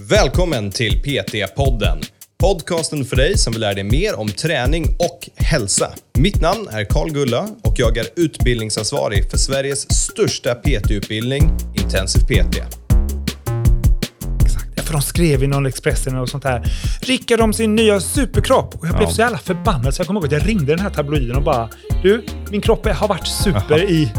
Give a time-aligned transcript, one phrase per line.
[0.00, 2.02] Välkommen till PT-podden.
[2.38, 5.90] Podcasten för dig som vill lära dig mer om träning och hälsa.
[6.18, 11.50] Mitt namn är Karl Gulla och jag är utbildningsansvarig för Sveriges största PT-utbildning,
[11.82, 12.56] Intensiv PT.
[14.44, 14.80] Exakt.
[14.86, 16.62] För de skrev i någon Expressen och sånt här.
[17.00, 18.74] Rickard om sin nya superkropp.
[18.74, 19.14] Och jag blev Ja.
[19.14, 21.68] så jävla förbannad så jag kommer ihåg att jag ringde den här tabloiden och bara
[22.02, 24.12] Du, min kropp har varit super i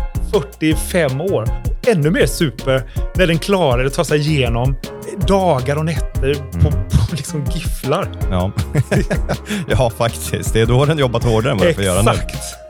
[0.60, 1.64] 45 år.
[1.82, 2.84] Och ännu mer super
[3.16, 4.76] när den klarade att ta sig igenom
[5.28, 8.12] dagar och nätter på, på liksom gifflar.
[8.32, 8.52] Ja.
[9.68, 10.54] ja, faktiskt.
[10.54, 12.12] Det är då den jobbat hårdare än vad den får göra nu.
[12.12, 12.68] Exakt.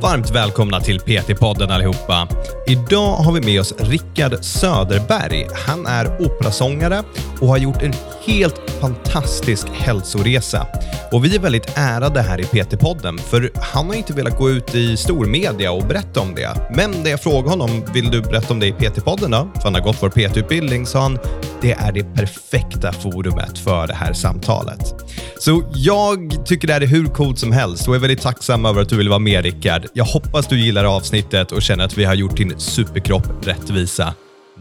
[0.00, 2.28] Varmt välkomna till PT-podden allihopa.
[2.66, 5.46] Idag har vi med oss Rickard Söderberg.
[5.66, 7.02] Han är operasångare
[7.40, 7.92] och har gjort en
[8.26, 10.66] helt fantastisk hälsoresa.
[11.12, 14.74] Och vi är väldigt ärade här i PT-podden, för han har inte velat gå ut
[14.74, 16.70] i stormedia och berätta om det.
[16.76, 19.50] Men när jag frågade honom, vill du berätta om det i PT-podden då?
[19.54, 21.18] För han har gått vår PT-utbildning, sa han,
[21.60, 24.94] det är det perfekta forumet för det här samtalet.
[25.38, 28.82] Så jag tycker det här är hur coolt som helst och är väldigt tacksam över
[28.82, 29.86] att du vill vara med Rickard.
[29.92, 34.14] Jag hoppas du gillar avsnittet och känner att vi har gjort din superkropp rättvisa.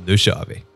[0.05, 0.74] Nu kör vi!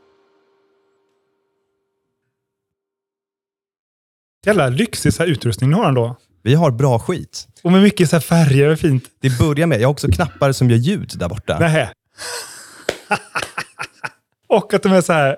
[4.46, 6.16] Jävla lyxig så här utrustning ni har ändå.
[6.44, 7.48] Vi har bra skit.
[7.64, 9.04] Och med mycket så här färger och fint.
[9.22, 11.60] Det börjar med, jag har också knappar som gör ljud där borta.
[11.60, 11.90] Nähä.
[14.50, 15.38] och att de är så här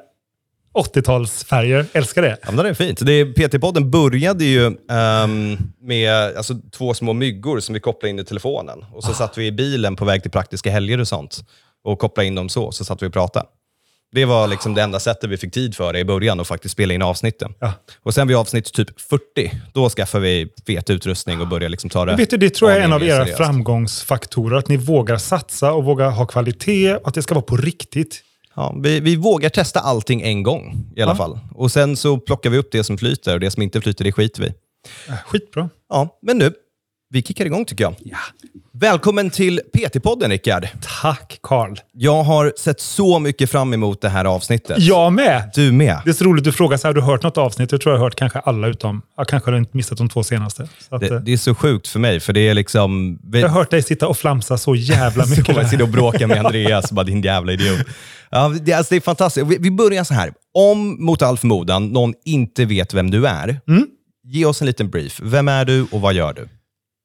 [0.74, 1.86] 80-talsfärger.
[1.94, 2.38] Älskar det.
[2.42, 3.06] Ja, men det är fint.
[3.06, 8.20] Det är, PT-podden började ju ehm, med alltså, två små myggor som vi kopplade in
[8.20, 8.86] i telefonen.
[8.94, 11.40] Och så satt vi i bilen på väg till praktiska helger och sånt
[11.84, 13.46] och kopplade in dem så, så satt vi och pratade.
[14.14, 16.72] Det var liksom det enda sättet vi fick tid för det i början att faktiskt
[16.74, 17.54] spela in avsnitten.
[17.60, 17.74] Ja.
[18.04, 19.22] Och sen vid avsnitt typ 40,
[19.74, 22.80] då skaffade vi fet utrustning och började liksom ta det Vet du, det tror jag
[22.80, 23.38] är en av era seriöst.
[23.38, 24.58] framgångsfaktorer.
[24.58, 28.24] Att ni vågar satsa och vågar ha kvalitet och att det ska vara på riktigt.
[28.56, 31.16] Ja, vi, vi vågar testa allting en gång i alla Ja.
[31.16, 31.40] fall.
[31.56, 34.12] Och sen så plockar vi upp det som flyter och det som inte flyter, det
[34.12, 34.48] skiter vi.
[35.08, 35.70] Äh, Skitbra.
[35.90, 36.54] Ja, men nu,
[37.12, 37.96] vi kickar igång tycker jag.
[38.00, 38.18] Ja.
[38.74, 40.68] Välkommen till PT-podden Rickard.
[41.02, 41.76] Tack Karl.
[41.94, 44.78] Jag har sett så mycket fram emot det här avsnittet.
[44.80, 45.52] Jag med.
[45.56, 46.02] Du med.
[46.06, 47.72] Det är så roligt du frågar, så här, har du hört något avsnitt?
[47.72, 50.24] Jag tror jag har hört kanske alla utom, jag kanske har inte missat de två
[50.24, 50.68] senaste.
[50.90, 53.20] Att, Det, eh, det är så sjukt för mig, för det är liksom...
[53.34, 55.46] Jag har hört dig sitta och flamsa så jävla mycket.
[55.46, 57.80] så jag sitter och bråkar med Andreas, bara din jävla idiot.
[58.30, 59.48] Ja, det, alltså, det är fantastiskt.
[59.48, 60.34] Vi, vi börjar så här.
[60.54, 63.88] Om mot all förmodan någon inte vet vem du är, Mm.
[64.24, 65.20] ge oss en liten brief.
[65.24, 66.48] Vem är du och vad gör du?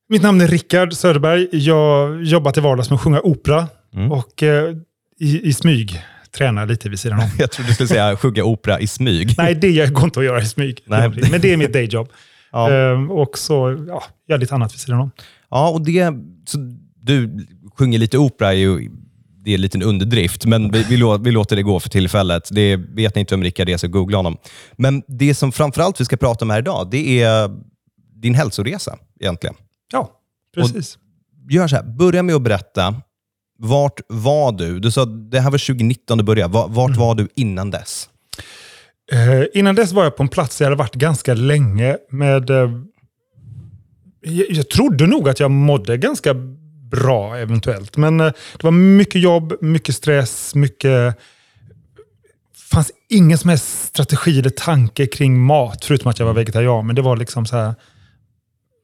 [0.08, 1.48] Mitt namn är Rickard Söderberg.
[1.52, 4.12] Jag jobbar till vardags med att sjunga opera Mm.
[4.12, 4.74] och eh,
[5.20, 6.00] i, i smyg
[6.36, 7.28] tränar lite vid sidan om.
[7.38, 9.34] Jag trodde du skulle säga sjunga opera i smyg.
[9.38, 10.82] Nej, det går inte att göra i smyg.
[10.86, 11.10] Nej.
[11.30, 12.08] Men det är mitt dayjob.
[12.52, 12.72] Ja.
[12.72, 15.10] Ehm, och så ja, gör lite annat vid sidan om.
[15.50, 16.12] Ja, och det...
[16.48, 16.58] Så
[17.02, 17.46] du
[17.78, 18.90] sjunger lite opera, är ju,
[19.44, 22.48] det är en liten underdrift, men vi, vi, lå, vi låter det gå för tillfället.
[22.52, 24.36] Det vet ni inte om Rickard är, så googla honom.
[24.76, 27.50] Men det som framförallt vi ska prata om här idag, det är
[28.14, 29.56] din hälsoresa egentligen.
[29.92, 30.10] Ja,
[30.54, 30.98] precis.
[31.50, 32.94] Gör så här, börja med att berätta,
[33.58, 34.80] vart var du?
[34.80, 36.52] Du sa det här var 2019 du började.
[36.54, 38.08] Va- Vart var du innan dess?
[39.12, 42.50] Eh, innan dess var jag på en plats där jag hade varit ganska länge med...
[42.50, 42.70] Eh,
[44.20, 46.34] jag, jag trodde nog att jag mådde ganska
[46.90, 47.96] bra eventuellt.
[47.96, 51.16] Men eh, det var mycket jobb, mycket stress, mycket...
[52.70, 56.86] fanns ingen som helst strategi eller tanke kring mat, förutom att jag var vegetarian.
[56.86, 57.74] Men det var liksom så här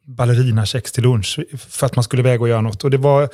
[0.05, 2.85] ballerinakex till lunch för att man skulle väga och göra något.
[2.85, 3.29] Och det var,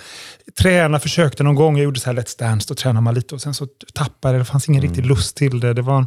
[0.59, 3.43] träna försökte någon gång, jag gjorde så här Let's Dance, då tränade man lite och
[3.43, 5.75] sen så tappade det, det fanns ingen riktig lust till det.
[5.75, 6.07] det var,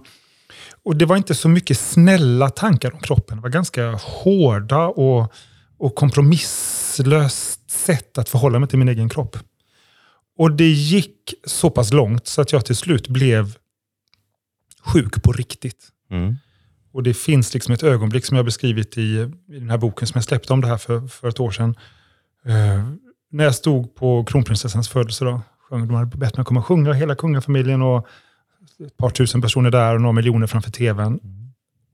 [0.84, 3.38] och det var inte så mycket snälla tankar om kroppen.
[3.38, 5.34] Det var ganska hårda och,
[5.78, 9.38] och kompromisslöst sätt att förhålla mig till min egen kropp.
[10.38, 13.56] Och det gick så pass långt så att jag till slut blev
[14.82, 15.88] sjuk på riktigt.
[16.12, 16.36] Mm.
[16.92, 20.18] Och det finns liksom ett ögonblick som jag beskrivit i, i den här boken som
[20.18, 21.76] jag släppte om det här för, för ett år sedan.
[22.46, 22.90] Eh,
[23.32, 25.42] när jag stod på kronprinsessans födelsedag.
[25.70, 28.08] Sjöng, de hade bett mig komma och sjunga, hela kungafamiljen och
[28.86, 31.20] ett par tusen personer där och några miljoner framför tvn.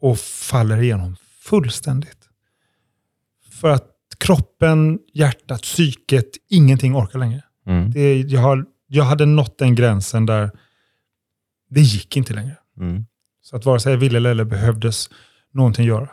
[0.02, 2.30] Och faller igenom fullständigt.
[3.52, 7.42] För att kroppen, hjärtat, psyket, ingenting orkar längre.
[7.66, 7.92] Mm.
[7.92, 10.52] Det, jag, har, jag hade nått den gränsen där
[11.70, 12.58] det gick inte längre.
[12.80, 13.06] Mm.
[13.50, 15.10] Så att vare sig jag ville eller behövdes
[15.54, 16.10] någonting göra.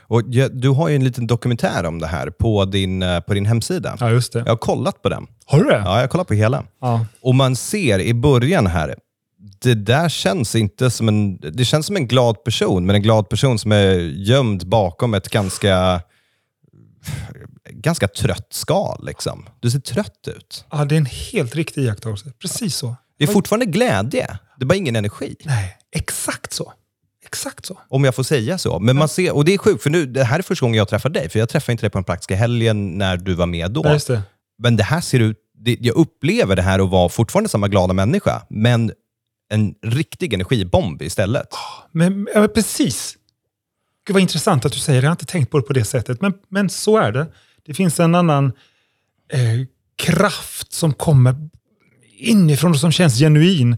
[0.00, 3.34] Och jag, du har ju en liten dokumentär om det här på din, eh, på
[3.34, 3.96] din hemsida.
[4.00, 4.38] Ja, just det.
[4.38, 5.26] Jag har kollat på den.
[5.46, 5.82] Har du det?
[5.84, 6.64] Ja, jag har kollat på hela.
[6.80, 7.06] Ja.
[7.22, 8.94] Och man ser i början här,
[9.62, 11.36] det där känns inte som en...
[11.36, 15.28] Det känns som en glad person, men en glad person som är gömd bakom ett
[15.28, 16.02] ganska
[17.70, 19.06] ganska trött skal.
[19.06, 19.46] Liksom.
[19.60, 20.64] Du ser trött ut.
[20.70, 22.32] ja, det är en helt riktig iakttagelse.
[22.42, 22.96] Precis så.
[23.18, 25.36] Det är fortfarande glädje, det är bara ingen energi.
[25.44, 26.72] Nej, exakt så.
[27.24, 27.78] Exakt så.
[27.88, 28.78] Om jag får säga så.
[28.78, 30.88] Men man ser, och det är sjukt, för nu, det här är första gången jag
[30.88, 31.28] träffar dig.
[31.28, 33.82] För jag träffade inte dig på den praktiska helgen när du var med då.
[33.84, 34.22] Ja, just det.
[34.58, 37.92] Men det här ser ut, det, jag upplever det här att vara fortfarande samma glada
[37.92, 38.92] människa, men
[39.50, 41.48] en riktig energibomb istället.
[41.92, 43.16] Men, ja, men precis.
[44.06, 45.04] Gud vad intressant att du säger det.
[45.04, 46.20] Jag har inte tänkt på det på det sättet.
[46.20, 47.26] Men, men så är det.
[47.66, 48.52] Det finns en annan
[49.32, 49.66] eh,
[49.96, 51.34] kraft som kommer
[52.18, 53.76] inifrån och som känns genuin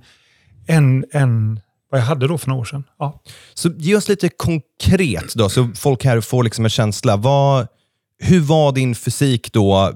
[0.67, 1.61] än, än
[1.93, 2.85] vad jag hade då för några år sedan.
[2.99, 3.23] Ja.
[3.55, 7.17] Så ge oss lite konkret då, så folk här får liksom en känsla.
[7.17, 7.67] Vad,
[8.19, 9.93] hur var din fysik då,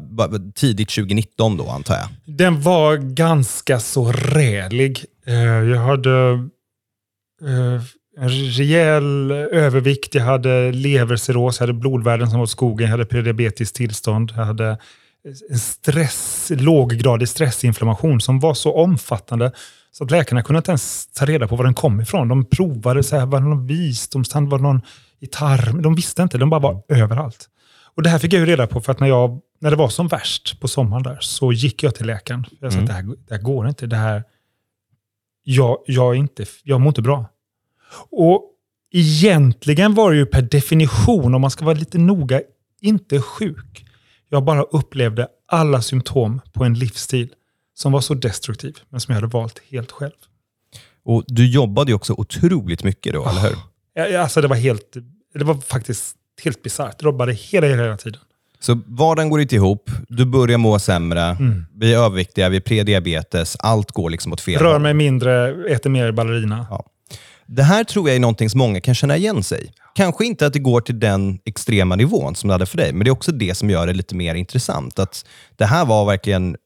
[0.55, 2.37] tidigt 2019 då, antar jag?
[2.37, 5.05] Den var ganska så rälig.
[5.27, 6.33] Eh, jag hade
[7.43, 7.83] eh,
[8.19, 13.77] en rejäl övervikt, jag hade levercirros, jag hade blodvärden som var skogen, jag hade prediabetiskt
[13.77, 14.79] tillstånd, jag hade
[15.51, 19.53] en stress, låggradig stressinflammation som var så omfattande
[19.99, 22.29] så att läkarna kunde inte ens ta reda på var den kom ifrån.
[22.29, 24.81] De provade, så här, var det någon visdomstand, var det någon
[25.21, 25.83] i tarm?
[25.83, 27.49] De visste inte, de bara var överallt.
[27.95, 29.89] Och det här fick jag ju reda på för att när, jag, när det var
[29.89, 32.47] som värst på sommaren där så gick jag till läkaren.
[32.61, 32.85] Jag sa Mm.
[32.85, 33.87] att det här, det här går inte.
[33.87, 34.25] Det här,
[35.45, 37.27] jag, jag, är inte, jag mår inte bra.
[38.11, 38.43] Och
[38.93, 42.41] egentligen var det ju per definition, om man ska vara lite noga,
[42.81, 43.87] inte sjuk.
[44.29, 47.29] Jag bara upplevde alla symptom på en livsstil
[47.77, 50.13] som var så destruktiv, men som jag hade valt helt själv.
[51.05, 54.19] Och du jobbade ju också otroligt mycket då, eller hur?
[54.19, 54.97] Alltså det var helt,
[55.35, 56.95] det var faktiskt helt bisarrt.
[56.99, 58.21] Jag jobbade hela, hela, hela tiden.
[58.61, 61.37] Så vardagen går inte ihop, du börjar må sämre,
[61.75, 65.91] vi är överviktiga, vi är prediabetes, allt går liksom åt fel Rör mig mindre, äter
[65.91, 66.67] mer ballerina.
[66.71, 66.85] Ja.
[67.47, 69.73] Det här tror jag är någonting som många kan känna igen sig.
[69.95, 73.05] Kanske inte att det går till den extrema nivån som det hade för dig, men
[73.05, 74.99] det är också det som gör det lite mer intressant.
[74.99, 75.27] Att
[75.57, 76.57] det här var verkligen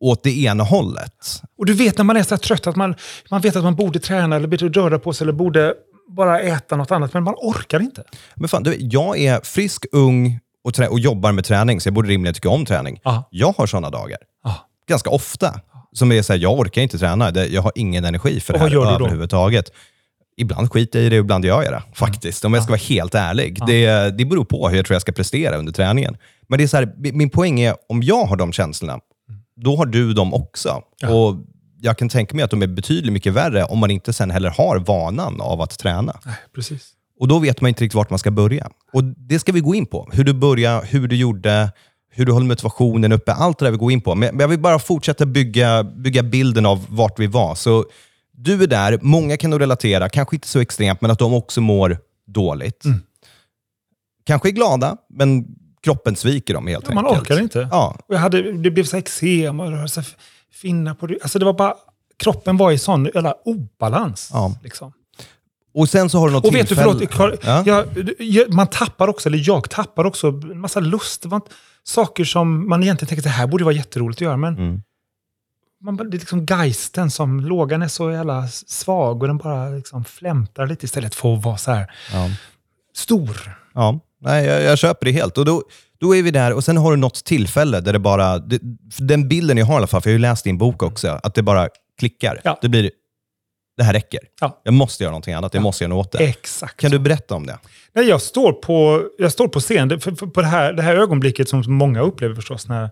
[0.00, 1.42] åt det ena hållet.
[1.58, 2.94] Och du vet när man är så trött att man,
[3.30, 5.74] man vet att man borde träna eller borde röra på sig eller borde
[6.08, 8.02] bara äta något annat, men man orkar inte.
[8.34, 12.08] Men fan, du, jag är frisk, ung och, och jobbar med träning, så jag borde
[12.08, 13.00] rimligen tycka om träning.
[13.04, 13.28] Ja.
[13.30, 14.18] Jag har sådana dagar.
[14.44, 14.54] Ja.
[14.88, 15.60] Ganska ofta.
[15.92, 17.30] Som är så här, jag orkar inte träna.
[17.30, 19.70] Det- Jag har ingen energi för det Och vad här gör överhuvudtaget.
[20.36, 21.82] Ibland skiter jag i det, ibland gör jag det.
[21.94, 23.58] Faktiskt, om jag ska vara helt ärlig.
[23.66, 26.16] Det, det beror på hur jag tror jag ska prestera under träningen.
[26.48, 28.98] Men det är så här, min poäng är, om jag har de känslorna,
[29.58, 30.82] då har du dem också.
[31.00, 31.10] Ja.
[31.10, 31.36] Och
[31.80, 34.50] jag kan tänka mig att de är betydligt mycket värre om man inte sen heller
[34.50, 36.20] har vanan av att träna.
[36.24, 36.92] Nej, precis.
[37.20, 38.70] Och då vet man inte riktigt vart man ska börja.
[38.92, 40.08] Och det ska vi gå in på.
[40.12, 41.72] Hur du började, hur du gjorde,
[42.10, 43.32] hur du höll motivationen uppe.
[43.32, 44.14] Allt det där vi går in på.
[44.14, 47.54] Men jag vill bara fortsätta bygga, bygga bilden av vart vi var.
[47.54, 47.84] Så
[48.32, 51.60] du är där, många kan nog relatera, kanske inte så extremt, men att de också
[51.60, 52.84] mår dåligt.
[52.84, 53.00] Mm.
[54.24, 55.46] Kanske är glada, men
[55.88, 57.22] kroppen sviker dem helt Ja, man enkelt.
[57.22, 57.68] orkar inte.
[57.70, 60.08] Ja, Och jag hade, det blev så här eksem och så här
[60.52, 61.18] finnar på det.
[61.22, 61.74] Alltså det var bara,
[62.18, 64.30] kroppen var i sån jävla obalans.
[64.32, 64.54] Ja.
[64.62, 64.92] Liksom.
[65.74, 66.92] och sen så har du något Och vet du, tillfälle...
[66.92, 67.62] förlåt, Carl, Ja.
[67.66, 67.86] jag,
[68.18, 71.24] jag, man tappar också, eller jag tappar också en massa lust.
[71.84, 74.82] Saker som man egentligen tänker, det här borde vara jätteroligt att göra, men Mm.
[75.82, 80.04] man, det är liksom geisten som, lågan är så jävla svag och den bara liksom
[80.04, 82.30] flämtar lite istället för att vara så här Ja.
[82.96, 83.56] stor.
[83.74, 85.38] Ja, nej, jag, jag köper det helt.
[85.38, 85.62] Och då,
[86.00, 88.38] då är vi där och sen har du något tillfälle där det bara...
[88.38, 88.58] Det,
[88.98, 91.08] den bilden jag har i alla fall, för jag har ju läst din bok också,
[91.22, 91.68] att det bara
[91.98, 92.40] klickar.
[92.44, 92.58] Ja.
[92.62, 92.90] Det blir,
[93.76, 94.20] det här räcker.
[94.40, 94.60] Ja.
[94.64, 96.24] Jag måste göra någonting annat, jag måste göra något åt det.
[96.24, 96.80] Exakt.
[96.80, 97.58] Kan du berätta om det?
[97.92, 100.82] Nej, jag, står på, jag står på scen, Det- för, för, på det här, det
[100.82, 102.90] här ögonblicket som många upplever förstås, när,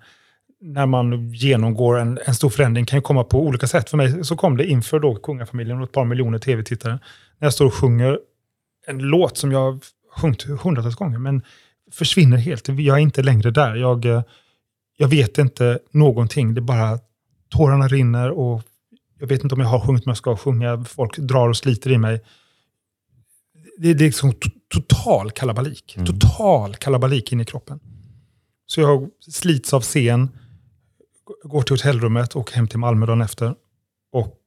[0.61, 3.91] när man genomgår en, en stor förändring, kan ju komma på olika sätt.
[3.91, 6.93] För mig så kom det inför då kungafamiljen och ett par miljoner tv-tittare,
[7.39, 8.19] när jag står och sjunger
[8.87, 9.83] en låt som jag
[10.17, 11.43] sjungit hundratals gånger, men
[11.93, 12.69] försvinner helt.
[12.69, 13.75] Jag är inte längre där.
[13.75, 14.23] Jag, eh,
[14.97, 16.55] jag vet inte någonting.
[16.55, 16.99] Det är bara
[17.49, 18.63] tårarna rinner och
[19.19, 20.85] jag vet inte om jag har sjungit men jag ska sjunga.
[20.85, 22.25] Folk drar och sliter i mig.
[23.79, 25.97] Det, det är liksom to- total kalabalik.
[26.07, 27.81] Total kalabalik in i kroppen.
[28.67, 30.39] Så jag slits av scen,
[31.43, 33.55] går till hotellrummet och hem till Malmö dagen efter.
[34.13, 34.39] Och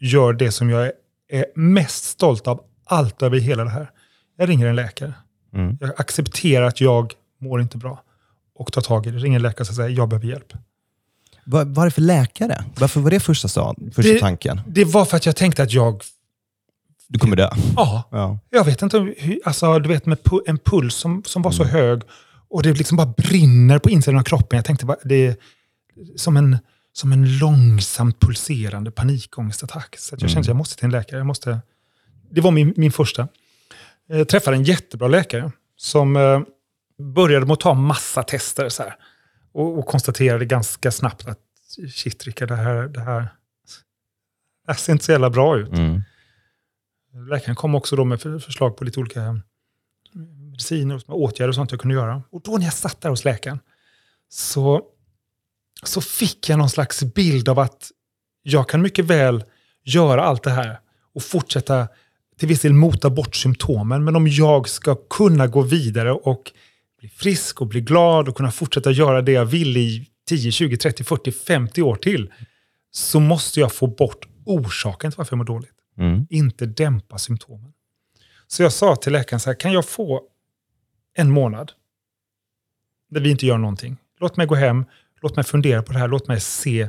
[0.00, 0.92] gör det som jag
[1.28, 3.90] är mest stolt av allt över hela det här.
[4.38, 5.14] Jag ringer en läkare.
[5.54, 5.76] Mm.
[5.80, 8.02] Jag accepterar att jag mår inte bra.
[8.54, 9.18] Och tar tag i det.
[9.18, 10.52] Ringer en läkare och säger jag behöver hjälp.
[11.44, 12.64] Var, varför läkare?
[12.78, 14.60] Varför var det första, stad, första Det- tanken?
[14.66, 16.02] Det var för att jag tänkte att jag,
[17.08, 17.50] Du kommer dö.
[17.76, 18.38] ja, Ja.
[18.50, 19.14] jag vet inte,
[19.44, 21.74] alltså du vet med en puls som, som var så Mm.
[21.74, 22.02] hög
[22.50, 24.56] och det liksom bara brinner på insidan av kroppen.
[24.56, 25.36] Jag tänkte, va- det är
[26.16, 26.58] som en,
[26.92, 29.96] som en långsamt pulserande panikångestattack.
[29.98, 30.28] Så jag Mm.
[30.28, 31.18] kände att jag måste till en läkare.
[31.20, 31.58] Jag måste,
[32.30, 33.28] det var min, min första.
[34.08, 36.40] Jag träffade en jättebra läkare som eh,
[36.98, 38.96] började med att ta massa tester så här,
[39.52, 41.38] och, och konstaterade ganska snabbt att
[41.94, 43.20] shit Rickard, det här, det här,
[44.66, 45.68] det här ser inte så jävla bra ut.
[45.68, 46.02] Mm.
[47.30, 49.40] Läkaren kom också då med för- förslag på lite olika
[50.50, 52.22] mediciner och åtgärder och sånt jag kunde göra.
[52.30, 53.58] Och då när jag satt där hos läkaren
[54.28, 54.82] så,
[55.82, 57.90] så fick jag någon slags bild av att
[58.42, 59.44] jag kan mycket väl
[59.84, 60.80] göra allt det här
[61.14, 61.88] och fortsätta
[62.38, 64.04] till viss del mota bort symptomen.
[64.04, 66.52] Men om jag ska kunna gå vidare och
[67.00, 70.76] bli frisk och bli glad och kunna fortsätta göra det jag vill i 10, 20,
[70.76, 72.32] 30, 40, 50 år till
[72.90, 75.74] så måste jag få bort orsaken till varför jag mår dåligt.
[75.98, 76.26] Mm.
[76.30, 77.72] Inte dämpa symptomen.
[78.46, 80.22] Så jag sa till läkaren så här, kan jag få
[81.14, 81.72] en månad
[83.10, 83.96] där vi inte gör någonting?
[84.20, 84.84] Låt mig gå hem,
[85.22, 86.88] låt mig fundera på det här, låt mig se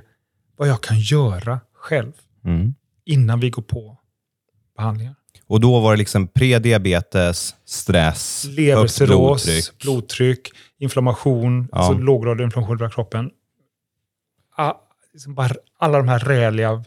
[0.57, 2.11] vad jag kan göra själv
[2.45, 2.73] Mm.
[3.05, 3.97] innan vi går på
[4.79, 5.15] behandlingar.
[5.47, 9.81] Och då var det liksom prediabetes, stress, Levercirros, blodtryck.
[9.83, 10.51] blodtryck.
[10.79, 11.77] inflammation, Ja.
[11.77, 13.29] alltså låggradig inflammation i hela kroppen.
[14.57, 14.73] Ah,
[15.13, 16.83] liksom alla de här räliga,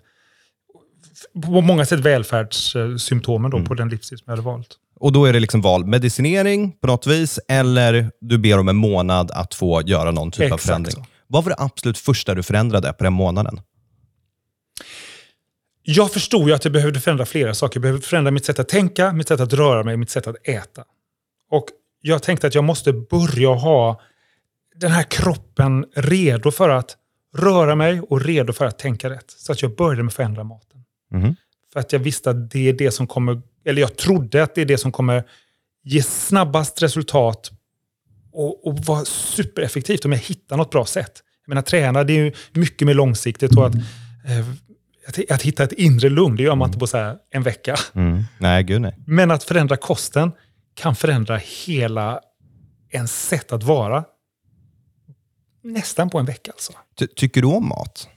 [1.45, 3.69] på många sätt välfärdssymptomen då Mm.
[3.69, 4.77] på den livsstil som jag hade valt.
[5.01, 8.77] Och då är det liksom val medicinering på något vis, eller du ber om en
[8.77, 10.93] månad att få göra någon typ av Exakt förändring.
[10.95, 11.05] så.
[11.27, 13.61] Vad var det absolut första du förändrade på den månaden?
[15.83, 17.77] Jag förstod ju att jag behövde förändra flera saker.
[17.77, 20.49] Jag behövde förändra mitt sätt att tänka, mitt sätt att röra mig, mitt sätt att
[20.49, 20.85] äta.
[21.51, 21.67] Och
[22.01, 24.01] jag tänkte att jag måste börja ha
[24.75, 26.97] den här kroppen redo för att
[27.37, 29.31] röra mig och redo för att tänka rätt.
[29.31, 30.85] Så att jag började med att förändra maten.
[31.11, 31.37] Mhm.
[31.73, 34.61] För att jag visste att det är det som kommer, eller jag trodde att det
[34.61, 35.25] är det som kommer
[35.85, 37.51] ge snabbast resultat
[38.33, 41.23] och, och vara supereffektivt om jag hittar något bra sätt.
[41.47, 44.47] Jag menar träna, det är ju mycket mer långsiktigt och att, eh,
[45.07, 47.77] att, att hitta ett inre lugn, det gör man inte på så här en vecka.
[47.95, 48.25] Mm.
[48.39, 48.95] Nej, gud nej.
[49.07, 50.33] Men att förändra kosten
[50.75, 52.21] kan förändra hela
[52.91, 54.05] ens sätt att vara
[55.65, 56.73] nästan på en vecka alltså.
[56.99, 58.09] Ty- tycker du om mat?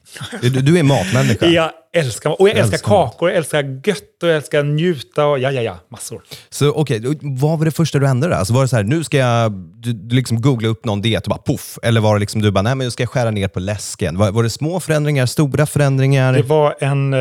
[0.42, 1.46] Du, du är matmänniska.
[1.46, 5.40] Jag älskar och jag älskar älskar kakor, jag älskar gött och jag älskar njuta och
[5.40, 6.22] ja, ja, ja, massor.
[6.50, 8.38] Så okej, då- vad var det första du ändrade?
[8.38, 11.24] Alltså var det så här, nu ska jag du, du liksom googla upp någon diet
[11.24, 11.80] och bara poff?
[11.84, 14.18] Eller var det liksom du bara, nej men nu ska jag skära ner på läsken?
[14.18, 16.34] Var, var det små förändringar, stora förändringar?
[16.34, 17.20] Det var en eh,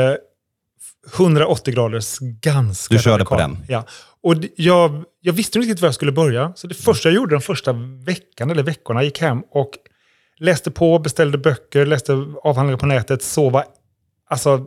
[1.16, 3.56] 180 graders ganska Du körde på radikal.
[3.56, 3.66] den?
[3.68, 3.84] Ja.
[4.22, 6.52] Och jag, jag visste inte riktigt var jag skulle börja.
[6.56, 7.72] Så det första jag gjorde den första
[8.06, 9.70] veckan eller veckorna gick hem och
[10.40, 12.12] läste på, beställde böcker, läste
[12.44, 13.64] avhandlingar på nätet, sova
[14.28, 14.66] alltså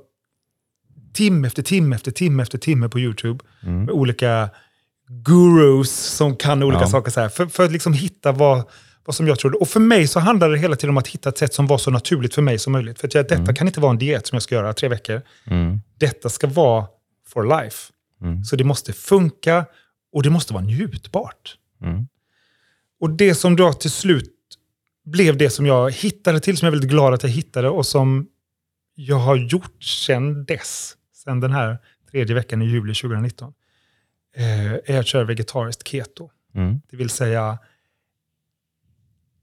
[1.13, 4.49] timme efter timme efter timme efter timme på YouTube med olika
[5.09, 6.87] gurus som kan olika Ja.
[6.87, 7.11] saker.
[7.11, 8.63] Så här, för, för att liksom hitta vad,
[9.05, 9.57] vad som jag trodde.
[9.57, 11.77] Och för mig så handlade det hela tiden om att hitta ett sätt som var
[11.77, 12.99] så naturligt för mig som möjligt.
[12.99, 15.21] För att jag, detta kan inte vara en diet som jag ska göra tre veckor.
[15.47, 15.81] Mm.
[15.97, 16.85] Detta ska vara
[17.27, 17.93] for life.
[18.21, 18.43] Mm.
[18.43, 19.65] Så det måste funka
[20.13, 21.55] och det måste vara njutbart.
[21.83, 22.07] Mm.
[22.99, 24.33] Och det som då till slut
[25.05, 27.85] blev det som jag hittade till, som jag är väldigt glad att jag hittade och
[27.85, 28.27] som
[28.99, 31.77] jag har gjort sedan dess, sedan den här
[32.11, 33.53] tredje veckan i juli 2019,
[34.37, 36.29] eh, är att köra vegetariskt keto.
[36.55, 36.81] Mm.
[36.89, 37.57] Det vill säga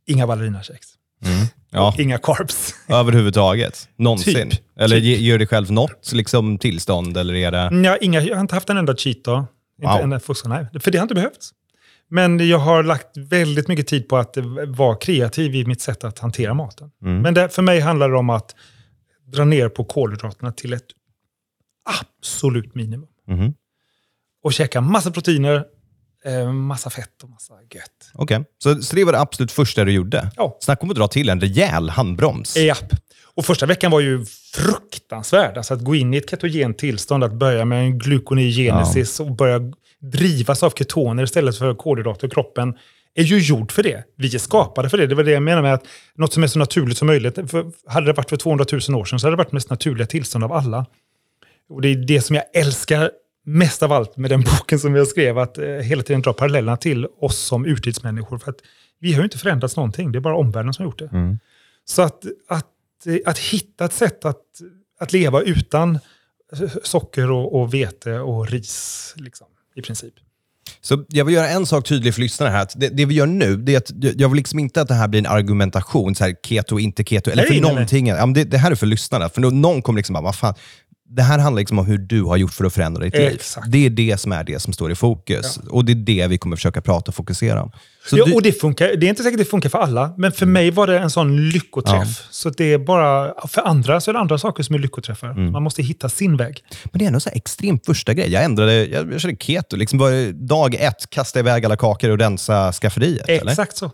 [0.07, 0.87] inga ballerinakex,
[1.25, 1.47] Mm.
[1.71, 2.75] Ja, inga carbs.
[2.89, 3.89] överhuvudtaget.
[3.97, 4.51] Någonsin.
[4.51, 4.61] Typ.
[4.77, 5.21] Eller Typ.
[5.21, 7.17] gör dig själv något liksom, tillstånd?
[7.17, 7.87] Eller är det...
[7.89, 9.39] Ja, inga, jag har inte haft en enda cheat dag.
[9.79, 9.97] Inte Wow.
[9.97, 11.51] en enda fusk, nej, för det har inte behövts.
[12.09, 16.19] Men jag har lagt väldigt mycket tid på att vara kreativ i mitt sätt att
[16.19, 16.91] hantera maten.
[17.03, 17.23] Mm.
[17.23, 18.55] Men det, för mig handlar det om att
[19.35, 20.87] dra ner på kolhydraterna till ett
[21.85, 23.09] absolut minimum.
[23.29, 23.55] Mhm.
[24.43, 25.65] Och käka massa proteiner,
[26.25, 28.11] eh, massa fett och massa gött.
[28.15, 30.31] Okej, så, så det var det absolut första du gjorde?
[30.37, 30.59] Ja.
[30.61, 32.57] Snacka om att dra till en rejäl handbroms.
[32.57, 32.93] Japp.
[33.35, 34.25] Och första veckan var ju
[34.55, 35.57] fruktansvärd.
[35.57, 39.61] Alltså att gå in i ett ketogent tillstånd, att börja med en glukonigenesis och börja
[40.01, 42.75] drivas av ketoner istället för kolhydrater i kroppen
[43.15, 44.05] är ju gjord för det.
[44.17, 45.07] Vi är skapade för det.
[45.07, 47.35] Det var det jag menar med att något som är så naturligt som möjligt.
[47.35, 50.07] För hade det varit för 200 000 år sedan så hade det varit mest naturliga
[50.07, 50.87] tillstånd av alla.
[51.69, 53.11] Och det är det som jag älskar
[53.45, 56.77] mest av allt med den boken som jag skrev, att eh, hela tiden dra parallellerna
[56.77, 58.39] till oss som urtidsmänniskor.
[58.39, 58.59] För att
[59.01, 61.09] vi har ju inte förändrats någonting, det är bara omvärlden som har gjort det.
[61.13, 61.39] Mm.
[61.85, 64.45] Så att, att, eh, att hitta ett sätt att,
[65.01, 65.99] att leva utan
[66.83, 70.15] socker och, och vete och ris, liksom, i princip.
[70.81, 72.69] Så jag vill göra en sak tydlig för lyssnarna här.
[72.75, 75.09] Det, det vi gör nu, det är att jag- vill liksom inte att det här
[75.09, 77.71] blir en argumentation, så här keto, inte keto, eller Nej, för nej, nej.
[77.73, 78.07] någonting.
[78.07, 79.29] Ja, det, det här är för lyssnarna.
[79.29, 80.55] För någon kommer liksom bara, vad fan,
[81.09, 83.33] det här handlar liksom om hur du har gjort för att förändra ditt liv.
[83.35, 83.73] Exakt.
[83.73, 85.59] Det är det som är det som står i fokus.
[85.71, 87.73] Och det är det vi kommer försöka prata och fokusera om.
[88.07, 90.33] Så Ja, du, och det, funkar, det är inte säkert det funkar för alla, men
[90.33, 92.27] för mig var det en sån lyckoträff.
[92.31, 95.31] Så det är bara, för andra så är det andra saker som är lyckoträffar.
[95.31, 95.53] Mm.
[95.53, 96.65] Man måste hitta sin väg.
[96.85, 98.33] Men det är ändå så extremt första grej.
[98.33, 99.77] Jag ändrade, jag, jag körde keto.
[99.77, 103.29] Liksom bara, dag ett, kasta iväg alla kakor och rensa skafferiet.
[103.29, 103.51] Eller?
[103.51, 103.91] Exakt så.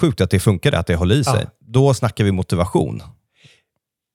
[0.00, 1.40] Sjukt att det funkade, att det höll i sig.
[1.40, 1.50] Ja.
[1.60, 3.02] Då snackar vi motivation.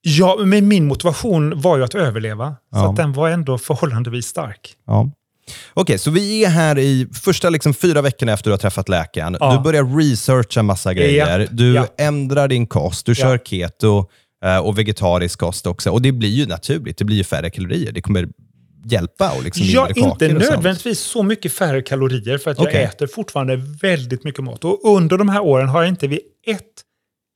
[0.02, 2.48] Ja, men min motivation var ju att överleva.
[2.50, 2.90] Så Ja.
[2.90, 4.74] att den var ändå förhållandevis stark.
[4.88, 5.12] Ja.
[5.74, 9.38] Okej, så vi är här i första liksom fyra veckorna efter du har träffat läkaren.
[9.40, 9.54] Ja.
[9.58, 11.48] Du börjar researcha massa grejer.
[11.52, 11.88] Du Ja.
[11.98, 14.06] ändrar din kost, du kör keto
[14.46, 15.90] eh, och vegetarisk kost också.
[15.92, 17.92] Och det blir ju naturligt, det blir ju färre kalorier.
[17.92, 18.28] Det kommer
[18.86, 22.84] hjälpa och liksom Ja, inte nödvändigtvis så mycket färre kalorier för att jag Okej.
[22.84, 24.64] äter fortfarande väldigt mycket mat.
[24.64, 26.64] Och under de här åren har jag inte vid ett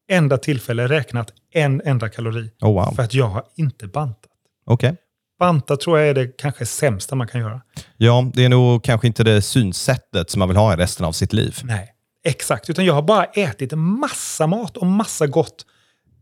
[0.10, 2.52] enda tillfälle räknat en enda kalori.
[2.62, 2.96] Oh, wow.
[2.96, 4.32] För att jag har inte bantat.
[4.66, 4.96] Okej.
[5.40, 7.62] Banta tror jag är det kanske sämsta man kan göra.
[7.98, 11.12] Ja, det är nog kanske inte det synsättet som man vill ha i resten av
[11.12, 11.58] sitt liv.
[11.64, 11.90] Nej,
[12.24, 12.70] exakt.
[12.70, 15.66] Utan jag har bara ätit massa mat och massa gott.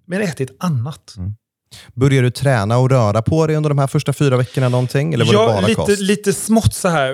[0.05, 1.15] Men ätit annat.
[1.93, 5.13] Börjar du träna och röra på dig under de här första fyra veckorna någonting?
[5.13, 5.99] Eller var det ja, bara lite, kost?
[5.99, 7.13] lite smått så här.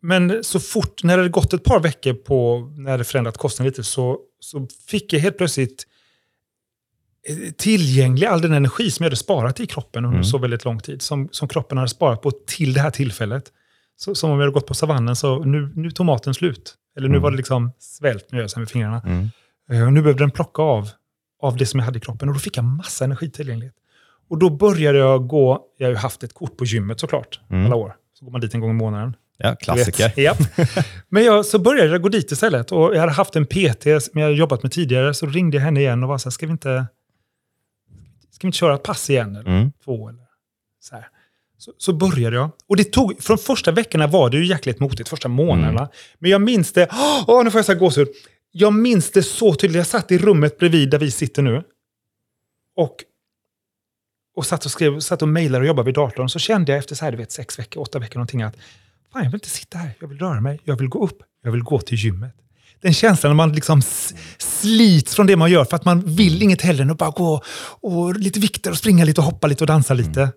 [0.00, 3.84] Men så fort, när det gått ett par veckor på, när det förändrat kosten lite,
[3.84, 5.86] så, så fick jag helt plötsligt
[7.56, 10.24] tillgänglig all den energi som jag hade sparat i kroppen under Mm.
[10.24, 11.02] så väldigt lång tid.
[11.02, 13.52] Som, som kroppen hade sparat på till det här tillfället.
[13.96, 16.74] Så, som om jag hade gått på savannen, så nu, nu tog maten slut.
[16.96, 17.22] Eller nu Mm.
[17.22, 19.02] var det liksom svält, nu gör jag med fingrarna.
[19.06, 19.86] Mm.
[19.86, 20.88] Och nu behövde den plocka av,
[21.42, 22.28] av det som jag hade i kroppen.
[22.28, 23.74] Och då fick jag massa energitillgänglighet.
[24.28, 27.66] Och då började jag gå, jag har ju haft ett kort på gymmet såklart, Mm.
[27.66, 27.94] alla år.
[28.18, 29.16] Så går man dit en gång i månaden.
[29.40, 30.12] Ja, klassiker.
[30.16, 30.36] Ja.
[31.08, 32.72] Men jag, så började jag gå dit istället.
[32.72, 35.14] Och jag hade haft en PT som jag jobbat med tidigare.
[35.14, 36.86] Så ringde jag henne igen och var så här, ska vi inte,
[38.30, 39.36] ska vi inte köra ett pass igen?
[39.36, 39.72] Eller Mm.
[39.84, 40.08] två?
[40.08, 40.22] Eller
[40.80, 41.08] så, här.
[41.58, 42.50] Så, så började jag.
[42.68, 45.80] Och det tog, från första veckorna var det ju jäkligt motigt, första månaderna.
[45.80, 45.90] Mm.
[46.18, 46.88] Men jag minns det,
[47.26, 48.08] åh nu får jag så här gåshud.
[48.52, 49.76] Jag minns det så tydligt.
[49.76, 51.62] Jag satt i rummet bredvid där vi sitter nu.
[52.76, 52.96] Och,
[54.36, 56.28] och satt och skrev, satt och mejlade och jobbade vid datorn.
[56.28, 58.56] Så kände jag efter så här, du vet, sex veckor, åtta veckor någonting att
[59.12, 59.94] fan, jag vill inte sitta här.
[60.00, 60.60] Jag vill röra mig.
[60.64, 61.18] Jag vill gå upp.
[61.44, 62.34] Jag vill gå till gymmet.
[62.82, 63.82] Den känslan när man liksom
[64.38, 67.42] slits från det man gör för att man vill inget hellre än att bara gå
[67.80, 70.30] och lite vikter och springa lite och hoppa lite och dansa lite.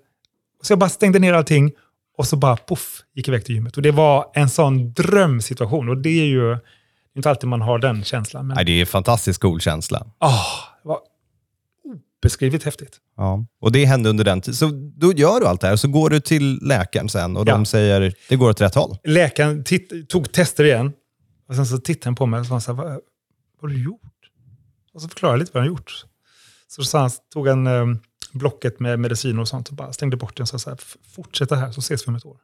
[0.61, 1.71] Så jag bara stängde ner allting
[2.17, 3.77] och så bara poff, gick iväg till gymmet.
[3.77, 5.89] Och det var en sån drömsituation.
[5.89, 6.57] Och det är ju
[7.15, 8.47] inte alltid man har den känslan.
[8.47, 10.05] Men Nej, det är en fantastiskt cool känsla.
[10.19, 10.31] var
[12.21, 12.97] obeskrivligt häftigt.
[13.17, 13.45] Ja.
[13.61, 14.55] Och det hände under den tiden.
[14.55, 17.53] Så då gör du allt det här, så går du till läkaren sen och Ja.
[17.53, 18.97] de säger det går åt rätt håll.
[19.03, 19.63] Läkaren
[20.09, 20.93] tog tester igen.
[21.49, 23.01] Och sen så tittade han på mig och sa så här, vad, vad
[23.61, 24.01] har du gjort?
[24.93, 26.05] Och så förklarade jag lite vad han gjort.
[26.67, 27.85] Så, sa han, tog han eh,
[28.33, 30.97] blocket med mediciner och sånt och bara stängde bort den och sa så här, "F-
[31.15, 32.37] fortsätt det här så ses vi om ett år.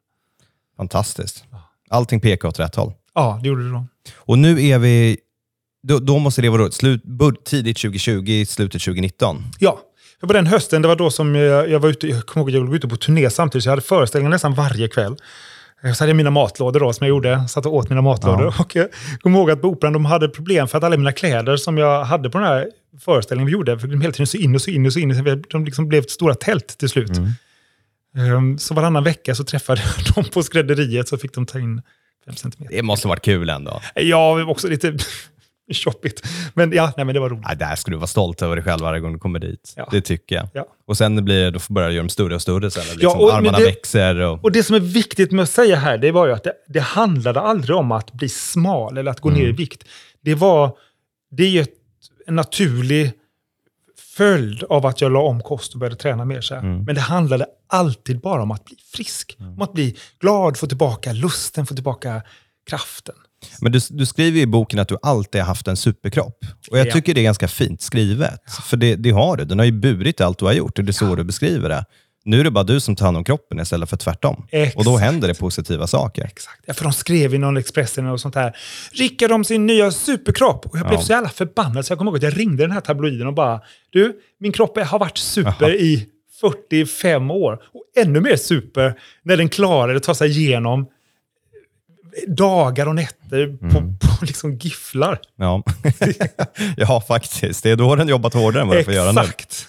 [0.77, 1.43] Fantastiskt.
[1.89, 2.93] Allting pekar åt rätt håll.
[3.13, 3.85] Ja, det gjorde det då.
[4.15, 5.17] Och nu är vi...
[5.83, 9.43] Då, då måste det vara slut, bör- tidigt 2020, slutet 2019.
[9.59, 9.79] Ja,
[10.21, 12.53] på den hösten, det var då som jag, jag var ute, jag kommer ihåg att
[12.55, 15.15] jag var ute på turné samtidigt, så jag hade föreställningar nästan varje kväll.
[15.83, 18.53] Eh, Så hade jag mina matlådor då, som jag gjorde, satt och åt mina matlådor.
[18.59, 18.87] Och jag
[19.21, 22.03] kommer ihåg att på Operan de hade problem för att alla mina kläder som jag
[22.03, 22.67] hade på den här
[22.99, 25.15] föreställningen vi gjorde, för de hela tiden så in och så in och så in,
[25.15, 27.11] så de liksom blev stora tält till slut.
[28.17, 31.81] Ehm, Så varannan vecka så träffade jag dem på skrädderiet, så fick de ta in
[32.25, 32.75] fem centimeter.
[32.75, 33.81] Det måste varit kul ändå.
[33.95, 34.97] Ja, också lite
[35.73, 36.27] shoppigt.
[36.53, 37.45] Men ja, nej, men det var roligt.
[37.49, 39.73] Ja, där ska du vara stolt över dig själv varje gång du kommer dit.
[39.75, 39.87] Ja.
[39.91, 40.47] Det tycker jag.
[40.53, 40.65] Ja.
[40.87, 42.83] Och sen blir det, då får börja göra dem större och större sen.
[42.91, 44.15] Liksom, och- men armarna det- växer.
[44.15, 46.53] Och, Och det som är viktigt med att säga här, det var ju att det,
[46.67, 49.83] det handlade aldrig om att bli smal eller att gå ner i vikt.
[50.21, 50.77] Det var,
[51.31, 51.73] det är ju ett,
[52.27, 53.11] en naturlig
[54.17, 56.41] följd av att jag la om kost och började träna mer.
[56.41, 56.61] Så här.
[56.61, 59.37] Men det handlade alltid bara om att bli frisk.
[59.39, 62.21] Om att bli glad, få tillbaka lusten, få tillbaka
[62.69, 63.15] kraften.
[63.61, 66.37] Men du, du skriver i boken att du alltid har haft en superkropp.
[66.71, 66.93] Och jag Ja.
[66.93, 68.39] tycker det är ganska fint skrivet.
[68.65, 69.45] För det, det har du.
[69.45, 71.85] Den har ju burit allt du har gjort och det är så du beskriver det.
[72.25, 74.45] Nu är det bara du som tar hand om kroppen istället för tvärtom.
[74.51, 74.77] Exakt.
[74.77, 76.25] Och då händer det positiva saker.
[76.25, 76.63] Exakt.
[76.65, 78.57] Ja, för de skrev i någon Expressen och sånt här.
[78.91, 80.65] Rickard om sin nya superkropp.
[80.65, 81.03] Och jag blev Ja.
[81.05, 83.61] så jävla förbannad så jag kommer ihåg att jag ringde den här tabloiden och bara
[83.91, 86.07] Du, min kropp har varit super i
[86.41, 87.53] 45 år.
[87.53, 90.85] Och ännu mer super när den klarade att ta sig igenom
[92.27, 95.19] dagar och nätter på, på liksom gifflar.
[95.35, 95.63] Ja.
[96.77, 97.63] ja, faktiskt.
[97.63, 99.21] Det är då den jobbat hårdare än vad den får göra nu.
[99.21, 99.67] Exakt.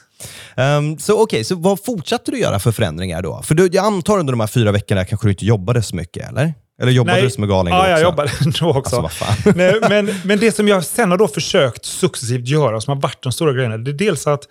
[0.56, 3.42] Ehm, så okej, så vad fortsatte du göra för förändringar då?
[3.42, 6.28] För du, jag antar under de här fyra veckorna kanske du inte jobbade så mycket,
[6.28, 6.54] eller?
[6.80, 8.02] Eller jobbade du som en galning då Ja, jag också?
[8.02, 8.30] jobbade
[8.60, 8.96] då också.
[8.96, 9.52] Alltså, vad fan.
[9.56, 13.22] Nej, men, men det som jag sen har då försökt successivt göra, som har varit
[13.22, 14.48] de stora grejerna, det är dels att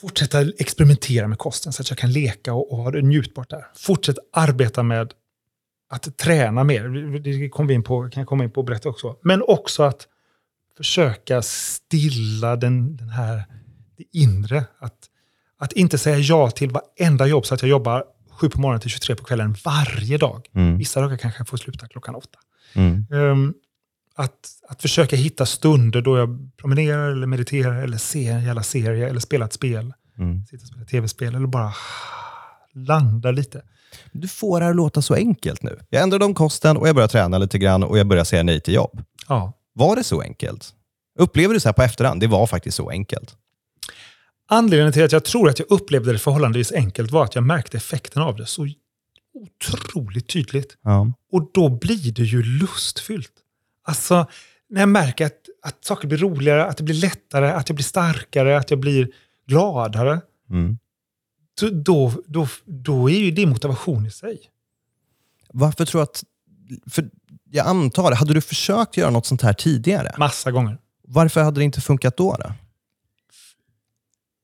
[0.00, 3.66] fortsätta experimentera med kosten så att jag kan leka och, och ha det njutbart där.
[3.76, 5.12] Fortsätta arbeta med
[5.90, 7.18] att träna mer.
[7.18, 9.16] Det kommer vi in på, kan jag komma in på och berätta också.
[9.22, 10.06] Men också att
[10.76, 13.44] försöka stilla den, den här
[13.96, 14.64] det inre.
[14.78, 14.94] Att,
[15.58, 18.90] att inte säga ja till varenda jobb så att jag jobbar sju på morgonen till
[18.90, 20.46] 23 på kvällen varje dag.
[20.54, 20.78] Mm.
[20.78, 22.38] Vissa dagar kanske jag får sluta klockan åtta.
[22.74, 23.06] Mm.
[23.12, 23.54] Ehm,
[24.14, 29.08] att, att försöka hitta stunder då jag promenerar eller mediterar eller ser en jävla serie
[29.08, 29.92] eller spelar ett spel.
[30.18, 30.46] Mm.
[30.46, 31.72] Sitta och spela tv-spel eller bara
[32.72, 33.62] landa lite.
[34.12, 35.78] Du får det här att låta så enkelt nu.
[35.90, 38.60] Jag ändrade om kosten och jag började träna lite grann och jag började säga nej
[38.60, 39.02] till jobb.
[39.28, 39.52] Ja.
[39.72, 40.74] Var det så enkelt?
[41.18, 42.20] Upplever du så här på efterhand?
[42.20, 43.36] Det var faktiskt så enkelt.
[44.48, 47.76] Anledningen till att jag tror att jag upplevde det förhållandevis enkelt var att jag märkte
[47.76, 48.68] effekten av det så
[49.34, 50.76] otroligt tydligt.
[50.82, 51.12] Ja.
[51.32, 53.32] Och då blir det ju lustfyllt.
[53.84, 54.26] Alltså,
[54.68, 57.84] när jag märker att, att saker blir roligare, att det blir lättare, att jag blir
[57.84, 59.08] starkare, att jag blir
[59.46, 60.20] gladare.
[60.50, 60.78] Mm.
[61.60, 64.40] Då, då, då, är ju det motivation i sig.
[65.52, 66.24] Varför tror du att...
[66.90, 67.10] För
[67.50, 70.14] jag antar, hade du försökt göra något sånt här tidigare?
[70.18, 70.78] Massa gånger.
[71.02, 72.36] Varför hade det inte funkat då?
[72.38, 72.52] då?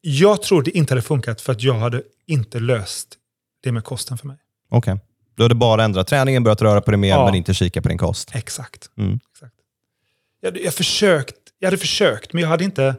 [0.01, 3.17] Jag tror det inte hade funkat för att jag hade inte löst
[3.63, 4.37] det med kosten för mig.
[4.69, 5.01] Okej.
[5.35, 7.25] Du hade bara ändrat träningen, börjat röra på dig mer, Ja.
[7.25, 8.31] men inte kika på din kost.
[8.35, 8.91] Exakt.
[8.97, 9.21] Mm.
[9.33, 9.55] Exakt.
[10.41, 12.95] Jag, jag, försökt, jag hade försökt, men jag hade inte,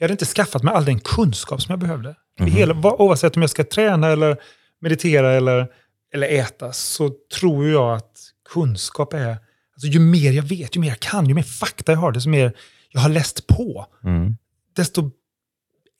[0.00, 2.14] jag hade inte skaffat mig all den kunskap som jag behövde.
[2.40, 4.36] I Hela, oavsett om jag ska träna eller
[4.80, 5.66] meditera eller,
[6.14, 8.12] eller äta så tror jag att
[8.52, 9.30] kunskap är...
[9.74, 12.30] Alltså ju mer jag vet, ju mer jag kan, ju mer fakta jag har, desto
[12.30, 12.52] mer
[12.90, 14.36] jag har läst på, Mm.
[14.76, 15.10] desto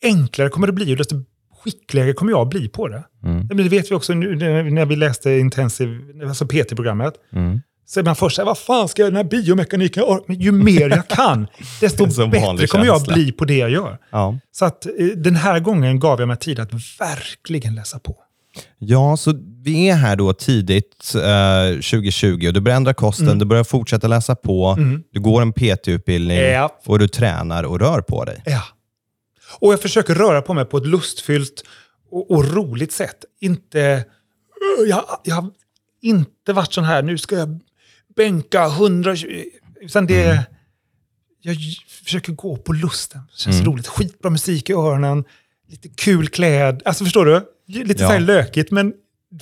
[0.02, 1.16] enklare kommer det bli och desto
[1.64, 3.04] skickligare kommer jag bli på det.
[3.24, 3.46] Mm.
[3.46, 7.14] Men det vet vi också nu när när vi läste intensiv, alltså PT-programmet.
[7.32, 7.60] Mm.
[7.92, 10.02] Så man först vad fan ska jag den här biomekaniken?
[10.02, 11.46] orka?" Men ju mer jag kan,
[11.80, 13.14] desto bättre kommer jag känsla.
[13.14, 13.98] bli på det jag gör.
[14.10, 14.38] Ja.
[14.52, 18.16] Så att eh, den här gången gav jag mig tid att verkligen läsa på.
[18.78, 19.32] ja, så
[19.64, 24.08] vi är här då tidigt eh, 2020 och du börjar ändra kosten, du börjar fortsätta
[24.08, 24.76] läsa på,
[25.12, 26.78] du går en PT-utbildning Ja.
[26.86, 28.42] och du tränar och rör på dig.
[28.46, 28.62] Ja.
[29.60, 31.62] Och jag försöker röra på mig på ett lustfyllt
[32.10, 33.24] och, och roligt sätt.
[33.40, 34.04] Inte,
[34.80, 35.50] "Ugh, jag, jag har
[36.02, 37.60] inte varit sån här, nu ska jag
[38.16, 39.26] bänka 120...
[39.80, 40.42] Utan det, Mm.
[41.42, 41.56] jag
[42.04, 43.20] försöker gå på lusten.
[43.36, 43.72] Det känns Mm.
[43.72, 43.86] roligt.
[43.86, 45.24] Skitbra musik i öronen,
[45.68, 46.82] lite kul kläd.
[46.84, 47.42] Alltså förstår du?
[47.84, 48.08] Lite Ja.
[48.08, 48.92] så här lökigt, men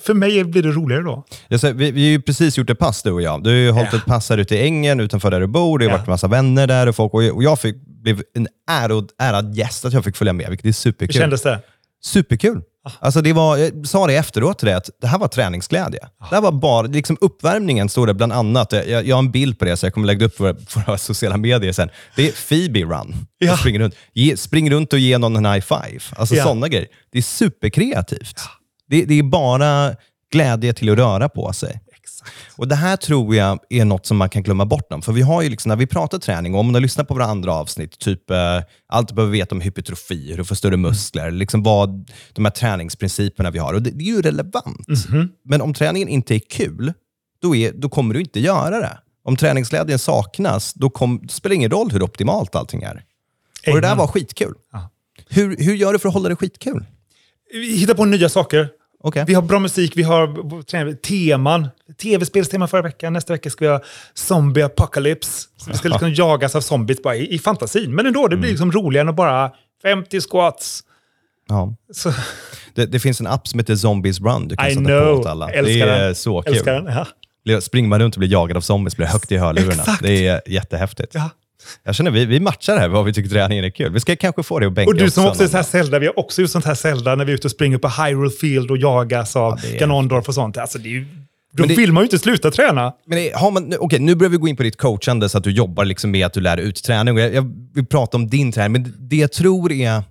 [0.03, 1.25] för mig blir det roligare då.
[1.49, 3.43] Jag säger, vi, vi har ju precis gjort ett pass du och jag.
[3.45, 3.99] Du har ju hållit Ja.
[3.99, 5.79] ett pass här ute i ängen utanför där du bor.
[5.79, 5.97] Det har Ja.
[5.97, 7.15] varit en massa vänner där och folk.
[7.15, 10.49] Och jag, och jag fick, blev en ärad, ärad gäst att jag fick följa med,
[10.49, 11.21] vilket är Hur superkul.
[11.21, 11.61] kändes det?
[12.05, 12.63] Superkul.
[13.01, 16.01] Alltså det var, jag sa det efteråt till dig, att det här var träningsglädje.
[16.31, 18.73] Det här var bara, liksom uppvärmningen står det bland annat.
[18.73, 21.37] Jag, jag har en bild på det, så jag kommer lägga upp på våra, sociala
[21.37, 21.91] medier sen.
[22.17, 23.15] Det är Phoebe Run.
[23.39, 23.57] Ja.
[23.57, 23.95] Springer runt.
[24.13, 26.01] Ge, spring runt och ge någon en high five.
[26.17, 26.43] Alltså Ja.
[26.43, 26.87] sådana grejer.
[27.13, 28.41] Det är superkreativt.
[28.89, 29.95] Det, det är bara
[30.33, 31.81] glädje till att röra på sig.
[32.23, 32.59] Exakt.
[32.59, 35.03] Och Det här tror jag är något som man kan glömma bort om.
[35.03, 37.15] För vi har ju liksom, när vi pratar träning, och om man har lyssnat på
[37.15, 40.77] våra andra avsnitt, typ eh, allt du behöver veta om hypertrofi, hur du får större
[40.77, 43.75] muskler, liksom vad de här träningsprinciperna vi har.
[43.75, 44.87] Och det, det är ju relevant.
[45.45, 46.93] Men om träningen inte är kul,
[47.43, 48.99] då, är, då kommer du inte göra det.
[49.25, 53.05] Om träningsglädjen saknas, då kom, det spelar ingen roll hur optimalt allting är.
[53.67, 54.55] Och det där var skitkul.
[54.73, 54.91] Ja.
[55.29, 56.85] Hur, hur gör du för att hålla det skitkul?
[57.53, 58.69] Vi hittar på nya saker.
[59.03, 59.25] Okej.
[59.27, 61.69] Vi har bra musik, vi har teman.
[62.03, 63.81] Tv-spelsteman förra veckan, nästa vecka ska vi ha
[64.15, 65.49] Zombie Apocalypse.
[65.57, 67.95] Så vi ska liksom jagas av zombies bara i, i fantasin.
[67.95, 68.41] Men ändå, det Mm.
[68.41, 69.51] blir liksom roligare än att bara
[69.83, 70.81] 50 squats.
[71.49, 71.75] Ja.
[72.75, 74.49] Det, det finns en app som heter Zombies Run.
[74.49, 75.15] Du kan I sätta know.
[75.15, 75.51] på åt alla.
[75.51, 76.15] Älskar det är den.
[76.15, 76.55] så kul.
[76.55, 77.05] älskar den.
[77.45, 77.61] Ja.
[77.61, 79.73] Springer man runt och blir jagad av zombies blir det högt i hörlurarna.
[79.83, 80.03] Exakt.
[80.03, 81.15] Det är jättehäftigt.
[81.15, 81.31] Ja.
[81.85, 83.93] Jag känner vi, vi matchar här vad vi tycker träningen är kul.
[83.93, 85.65] Vi ska kanske få det att bänka Och du som också är så här.
[85.65, 87.89] Zelda, vi har också gjort sånt här Zelda när vi är ute och springer på
[87.89, 90.57] Hyrule Field och jagas av det är- Ganondorf och sånt.
[90.57, 91.07] Alltså, det är ju,
[91.53, 92.93] då det- vill man ju inte sluta träna.
[93.07, 95.39] Men det, har man, nu- okej, nu börjar vi gå in på ditt coachande så
[95.39, 97.17] att du jobbar liksom med att du lär ut träning.
[97.19, 100.03] Jag, jag vill prata om din träning, men det jag tror är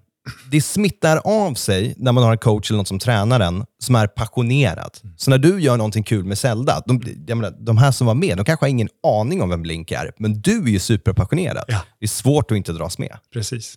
[0.52, 3.96] det smittar av sig när man har en coach eller någon som tränar en som
[3.96, 4.98] är passionerad.
[5.18, 7.02] Så när du gör någonting kul med Zelda, de,
[7.36, 10.12] menar, de här som var med, de kanske har ingen aning om vem Blink är,
[10.18, 11.64] men du är ju superpassionerad.
[11.68, 11.82] Ja.
[12.00, 13.18] Det är svårt att inte dras med.
[13.34, 13.76] Precis.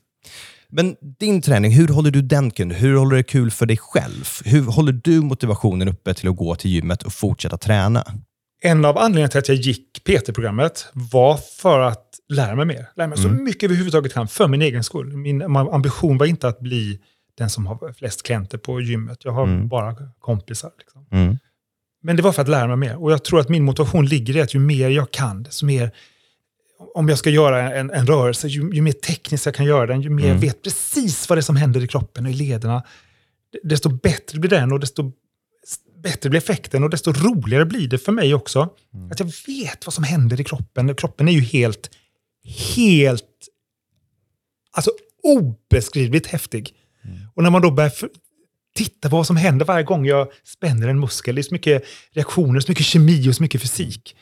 [0.69, 2.73] Men din träning, hur håller du den kul?
[2.73, 4.25] Hur håller du det kul för dig själv?
[4.45, 8.05] Hur håller du motivationen uppe till att gå till gymmet och fortsätta träna?
[8.63, 12.89] En av anledningarna till att jag gick PT-programmet var för att lära mig mer.
[12.97, 15.17] Lära mig så mycket vi överhuvudtaget kan för min egen skull.
[15.17, 17.01] Min ambition var inte att bli
[17.39, 19.25] den som har flest klienter på gymmet.
[19.25, 20.71] Jag har bara kompisar.
[20.79, 21.07] Liksom.
[21.11, 21.39] Mm.
[22.03, 23.03] Men det var för att lära mig mer.
[23.03, 25.91] Och jag tror att min motivation ligger i att ju mer jag kan, desto mer...
[26.95, 30.01] Om jag ska göra en, en rörelse, ju, ju mer tekniskt jag kan göra den,
[30.01, 32.83] ju mer jag vet precis vad det är som händer i kroppen och i lederna,
[33.63, 35.13] desto bättre blir den och desto
[36.03, 38.69] bättre blir effekten och desto roligare blir det för mig också.
[39.13, 40.95] Att jag vet vad som händer i kroppen.
[40.95, 41.91] Kroppen är ju helt,
[42.77, 43.25] helt,
[44.73, 44.91] alltså
[45.23, 46.75] obeskrivligt häftig.
[47.35, 47.93] Och när man då börjar
[48.77, 51.85] titta vad som händer varje gång jag spänner en muskel, det är så mycket
[52.15, 54.17] reaktioner, så mycket kemi och så mycket fysik.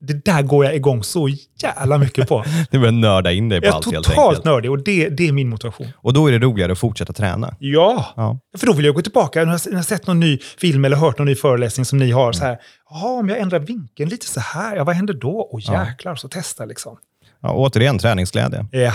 [0.00, 1.28] Det där går jag igång så
[1.62, 2.44] jävla mycket på.
[2.70, 4.44] Du börjar nörda in dig på Jag är allt helt totalt enkelt.
[4.44, 5.86] nördig och det, det är min motivation.
[5.96, 7.56] Och då är det roligare att fortsätta träna.
[7.58, 8.12] Ja.
[8.16, 8.38] Ja.
[8.58, 9.44] för då vill jag gå tillbaka.
[9.44, 11.98] När jag när jag har sett någon ny film eller hört någon ny föreläsning som
[11.98, 12.32] ni har.
[12.32, 12.58] Så här,
[12.90, 15.48] Jaha, om jag ändrar vinkeln lite så här, ja, vad händer då?
[15.52, 16.96] Åh jäklar, så testa liksom.
[17.42, 18.66] Ja, återigen, träningsglädje.
[18.72, 18.92] Ja.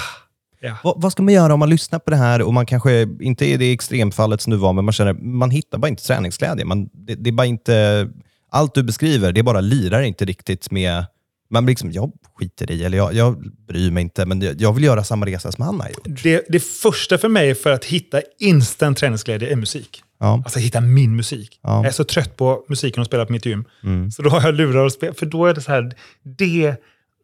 [0.61, 0.77] ja.
[0.83, 3.45] Vad, vad ska man göra om man lyssnar på det här och man kanske inte
[3.45, 6.65] är i det extremfallet som du var, men man känner man hittar bara inte träningsglädje.
[6.65, 8.07] Man, det, det är bara inte,
[8.51, 11.05] allt du beskriver, det bara lirar inte riktigt med...
[11.49, 14.73] Man blir liksom, jag skiter i, eller jag, jag bryr mig inte, men jag, jag
[14.73, 16.23] vill göra samma resa som han har gjort.
[16.23, 20.03] Det, det första för mig för att hitta instant träningsglädje är musik.
[20.19, 20.41] Ja.
[20.45, 21.59] Alltså hitta min musik.
[21.63, 21.77] Ja.
[21.77, 23.65] Jag är så trött på musiken och spela på mitt gym.
[23.83, 24.11] Mm.
[24.11, 26.75] Så då har jag lurar och spela, för då är det så här, det,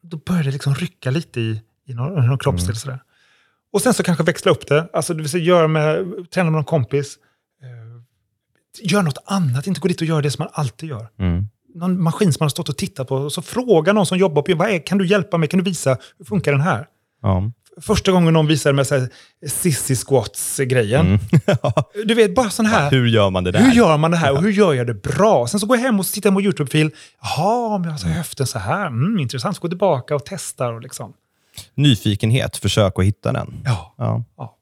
[0.03, 2.69] då börjar det liksom rycka lite i, i någon, någon kroppsdel.
[2.69, 2.75] Mm.
[2.75, 2.99] Sådär.
[3.73, 6.53] Och sen så kanske växla upp det, alltså det vill säga göra med, träna med
[6.53, 7.17] någon kompis.
[7.61, 8.01] Eh,
[8.91, 11.07] gör något annat, inte gå dit och göra det som man alltid gör.
[11.19, 11.47] Mm.
[11.75, 14.41] Någon maskin som man har stått och tittat på, och så fråga någon som jobbar
[14.41, 16.87] på vad är, kan du hjälpa mig, kan du visa, hur funkar den här?
[17.21, 17.51] Ja.
[17.81, 18.85] Första gången någon visade mig
[19.47, 21.19] sissy squats-grejen.
[22.05, 22.87] Du vet, bara sån här.
[22.87, 22.91] Mm.
[22.99, 23.59] Hur gör man det där?
[23.59, 25.47] Hur gör man det här och hur gör jag det bra?
[25.47, 26.91] Sen så går jag hem och tittar på YouTube-fil.
[27.21, 28.87] Jaha, men jag har höften så här.
[28.87, 29.55] Mm, intressant.
[29.55, 30.73] Så går jag tillbaka och testar.
[30.73, 31.13] Och liksom.
[31.75, 33.61] Nyfikenhet, försök att hitta den.
[33.65, 34.23] Ja, Ja.
[34.37, 34.55] ja.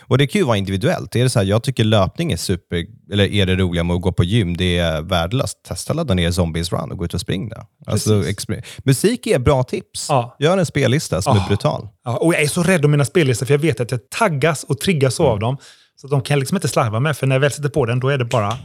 [0.00, 1.16] Och det kan ju vara individuellt.
[1.16, 4.02] Är det så här, jag tycker löpning är super, eller är det roliga med att
[4.02, 5.62] gå på gym, det är värdelöst.
[5.68, 7.62] Testa ladda ner Zombies Run och gå ut och spring där.
[7.86, 8.22] Alltså,
[8.84, 10.06] musik är bra tips.
[10.08, 10.36] Ja.
[10.38, 11.42] Gör en spellista som Ja.
[11.44, 11.88] är brutal.
[12.04, 14.64] Ja, och jag är så rädd om mina spellistor för jag vet att jag taggas
[14.64, 15.32] och triggas Mm.
[15.32, 15.56] av dem.
[16.00, 18.08] Så de kan liksom inte slarva med, för när jag väl sätter på den då
[18.08, 18.58] är det bara...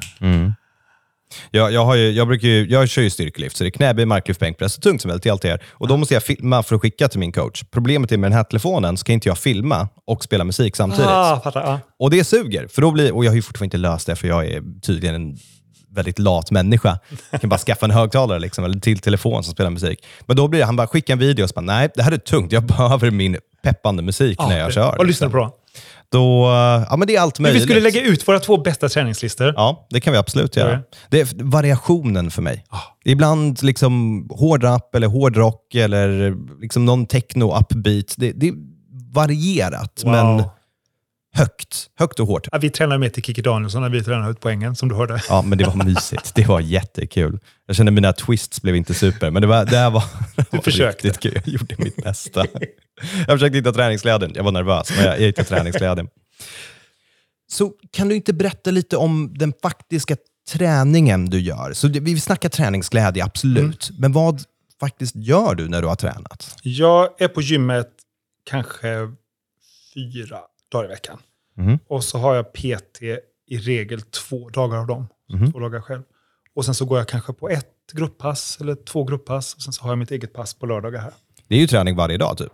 [1.51, 4.05] Jag, jag, har ju, jag, brukar ju, jag kör ju styrkelyft, så det är knäböj,
[4.05, 5.63] marklyft, bänkpress och tungt som väldigt allt det är.
[5.69, 7.63] Och då måste jag filma för att skicka till min coach.
[7.71, 11.07] Problemet är med den här telefonen så kan inte jag filma och spela musik samtidigt.
[11.07, 11.79] Ah, fattar, ja.
[11.99, 14.27] Och det suger, för då blir, och jag har ju fortfarande inte löst det, för
[14.27, 15.37] jag är tydligen en
[15.91, 16.99] väldigt lat människa.
[17.29, 20.05] Jag kan bara skaffa en högtalare liksom, eller till telefon som spelar musik.
[20.25, 22.11] Men då blir det, han bara skicka en video och så bara, nej, det här
[22.11, 22.51] är tungt.
[22.51, 24.95] Jag behöver min peppande musik när jag kör.
[24.97, 25.57] Vad lyssnar du på då?
[26.11, 26.45] Då,
[26.89, 27.61] ja men det är allt möjligt.
[27.61, 29.53] vi skulle lägga ut våra två bästa träningslistor.
[29.55, 30.79] Ja, det kan vi absolut göra.
[31.09, 32.65] Det är variationen för mig.
[32.69, 32.77] Ah.
[33.05, 38.13] Ibland liksom hård rap eller hård rock eller liksom någon techno upbeat.
[38.17, 38.53] Det, det är
[39.13, 40.11] varierat, Wow.
[40.11, 40.43] men
[41.33, 41.89] högt.
[41.99, 42.47] Högt och hårt.
[42.51, 45.21] Ja, vi tränar med till Kikki Danielsson när vi tränar ut poängen, som du hörde.
[45.29, 46.35] Ja, men det var mysigt.
[46.35, 47.39] Det var jättekul.
[47.65, 50.03] Jag kände mina twists blev inte super, men det, var, det här var,
[50.35, 51.07] det var försökte.
[51.07, 51.41] riktigt kul.
[51.45, 52.45] Jag gjorde mitt bästa.
[53.27, 54.31] Jag försökte hitta träningsglädjen.
[54.35, 56.07] Jag var nervös, men jag, jag hittade träningsglädjen.
[57.51, 60.15] Så kan du inte berätta lite om den faktiska
[60.49, 61.73] träningen du gör?
[61.73, 63.89] Så vi snackar träningsglädje, absolut.
[63.89, 64.01] Mm.
[64.01, 64.43] Men vad
[64.79, 66.57] faktiskt gör du när du har tränat?
[66.63, 67.87] Jag är på gymmet
[68.49, 68.87] kanske
[69.93, 70.39] fyra
[70.71, 71.19] dagar i veckan.
[71.57, 71.79] Mhm.
[71.87, 73.01] Och så har jag PT
[73.47, 75.07] i regel två dagar av dem.
[75.33, 75.51] Mhm.
[75.51, 76.01] Två dagar själv.
[76.55, 79.53] Och sen så går jag kanske på ett grupppass eller två grupppass.
[79.53, 81.13] Och sen så har jag mitt eget pass på lördagar här.
[81.47, 82.51] Det är ju träning varje dag, typ.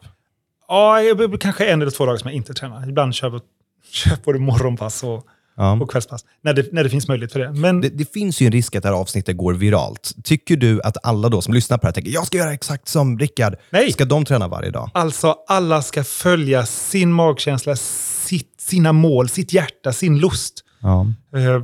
[0.67, 0.97] Ja,
[1.39, 2.89] kanske en eller två dagar som jag inte tränar.
[2.89, 3.41] Ibland kör jag,
[3.91, 5.71] kör jag både morgonpass och, Ja.
[5.81, 6.25] och kvällspass.
[6.41, 7.51] När det, när det finns möjlighet för det.
[7.53, 10.13] Men Det, det finns ju en risk att det här avsnittet går viralt.
[10.23, 12.87] Tycker du att alla då som lyssnar på det här tänker jag ska göra exakt
[12.87, 13.55] som Rickard?
[13.69, 13.91] Nej.
[13.91, 14.89] Ska de träna varje dag?
[14.93, 20.63] alltså alla ska följa sin magkänsla, sitt, sina mål, sitt hjärta, sin lust.
[20.81, 21.05] Ja.
[21.35, 21.63] Eh,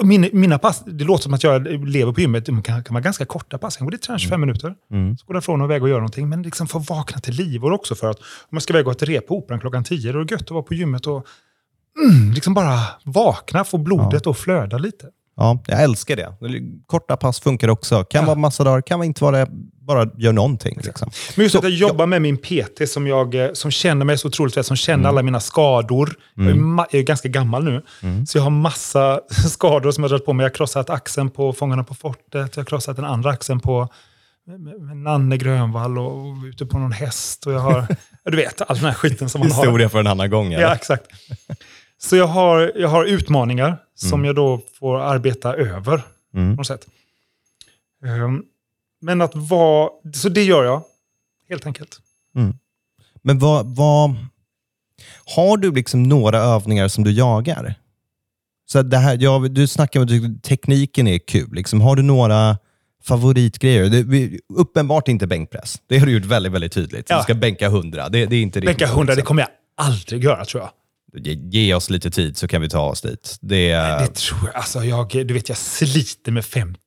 [0.00, 2.94] och Mina, mina pass, det låter som att jag lever på gymmet, de kan, kan
[2.94, 3.76] vara ganska korta pass.
[3.80, 5.16] Jag och träna 25 minuter, Mm.
[5.16, 6.28] så går därifrån och iväg och gör någonting.
[6.28, 8.92] Men liksom få vakna till liv och också för att om man ska iväg och
[8.92, 11.06] ha ett rep på operan klockan 10, då är det gött att vara på gymmet
[11.06, 11.26] och
[12.02, 15.06] mm, liksom bara vakna, få blodet att flöda lite.
[15.36, 16.32] Ja, jag älskar det.
[16.86, 18.04] Korta pass funkar också.
[18.04, 18.26] Kan Ja.
[18.26, 19.46] vara massa dagar, kan vara inte vara det.
[19.86, 20.78] Bara gör någonting.
[20.84, 21.10] Liksom.
[21.36, 24.28] Men just att jag jobbar med min PT som, jag, eh, som känner mig så
[24.28, 26.16] otroligt väl, som känner alla mina skador.
[26.34, 27.82] Jag, är ma- jag är ganska gammal nu,
[28.26, 30.44] så jag har massa skador som jag har dragit på mig.
[30.44, 33.88] Jag har krossat axeln på Fångarna på fortet, jag har krossat den andra axeln på
[35.04, 37.46] Nanne Grönvall och, och ute på någon häst.
[37.46, 37.86] Och jag har,
[38.24, 39.62] ja, du vet, all den här skiten som man har.
[39.64, 40.52] Historia för en annan gång.
[40.52, 40.62] eller?
[40.64, 41.04] Ja, exakt.
[42.04, 46.02] Så jag har, jag har utmaningar som jag då får arbeta över
[46.34, 46.56] Mm.
[46.56, 46.86] på sätt.
[48.04, 48.42] Ehm,
[49.00, 49.90] men att vara...
[50.14, 50.82] Så det gör jag,
[51.48, 51.98] helt enkelt.
[53.22, 54.16] Men vad, vad...
[55.36, 57.74] Har du liksom några övningar som du jagar?
[58.66, 61.54] Så det här, ja, du snackar om att tekniken är kul.
[61.54, 62.58] Liksom, har du några
[63.02, 64.02] favoritgrejer?
[64.02, 65.82] Det, uppenbart inte bänkpress.
[65.86, 67.10] Det har du gjort väldigt, väldigt tydligt.
[67.10, 67.16] Ja.
[67.16, 68.08] Du ska bänka 100.
[68.08, 70.70] Det, det är inte Bänka riktigt 100, det kommer jag aldrig göra tror jag.
[71.16, 73.38] Ge, ge oss lite tid så kan vi ta oss dit.
[73.40, 74.54] Det, Det tror jag.
[74.54, 76.78] Alltså, jag, du vet, jag sliter med 50.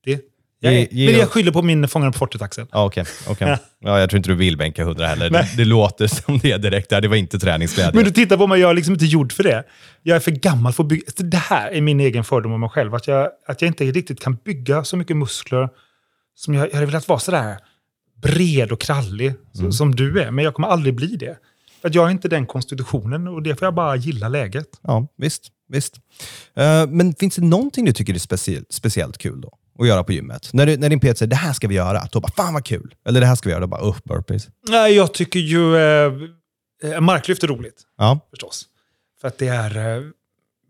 [0.60, 2.66] Jag, Ge- ge men jag oss- skyller på min Fångarna på fortet-axel.
[2.72, 3.06] Ja, okej.
[3.28, 3.58] okej.
[3.80, 5.30] Ja, jag tror inte du vill bänka 100 heller.
[5.30, 6.90] Det, det låter som det direkt.
[6.90, 7.92] Det var inte träningsglädje.
[7.96, 9.64] Men du tittar på mig, jag är liksom inte gjord för det.
[10.04, 11.04] Jag är för gammal för att bygga.
[11.18, 12.96] Det här är min egen fördom om mig själv.
[12.96, 15.70] Att jag, att jag inte riktigt kan bygga så mycket muskler
[16.36, 17.58] som jag, jag hade velat vara sådär
[18.22, 21.38] bred och krallig så, som du är, men jag kommer aldrig bli det.
[21.82, 24.68] För att jag har inte den konstitutionen och det får jag bara gilla läget.
[24.82, 25.48] Ja, visst.
[25.70, 25.96] visst.
[26.56, 29.58] Eh, men finns det någonting du tycker är speciellt, speciellt kul då?
[29.80, 30.50] Att göra på gymmet?
[30.54, 32.66] När, du, när din PT säger det här ska vi göra, då bara fan vad
[32.66, 32.96] kul.
[33.08, 34.48] Eller det här ska vi göra, då bara uh, burpees.
[34.70, 36.14] Nej, jag tycker ju eh,
[36.84, 37.82] eh, marklyft är roligt.
[37.98, 38.20] Ja.
[38.30, 38.66] förstås.
[39.22, 40.04] För att det är, eh,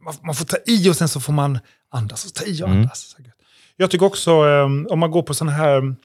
[0.04, 1.60] man, man får ta i och sen så får man
[1.92, 2.80] andas och ta i och Mm.
[2.80, 3.16] andas.
[3.20, 3.34] Gött.
[3.78, 5.96] Jag tycker också, eh, om man går på sådana här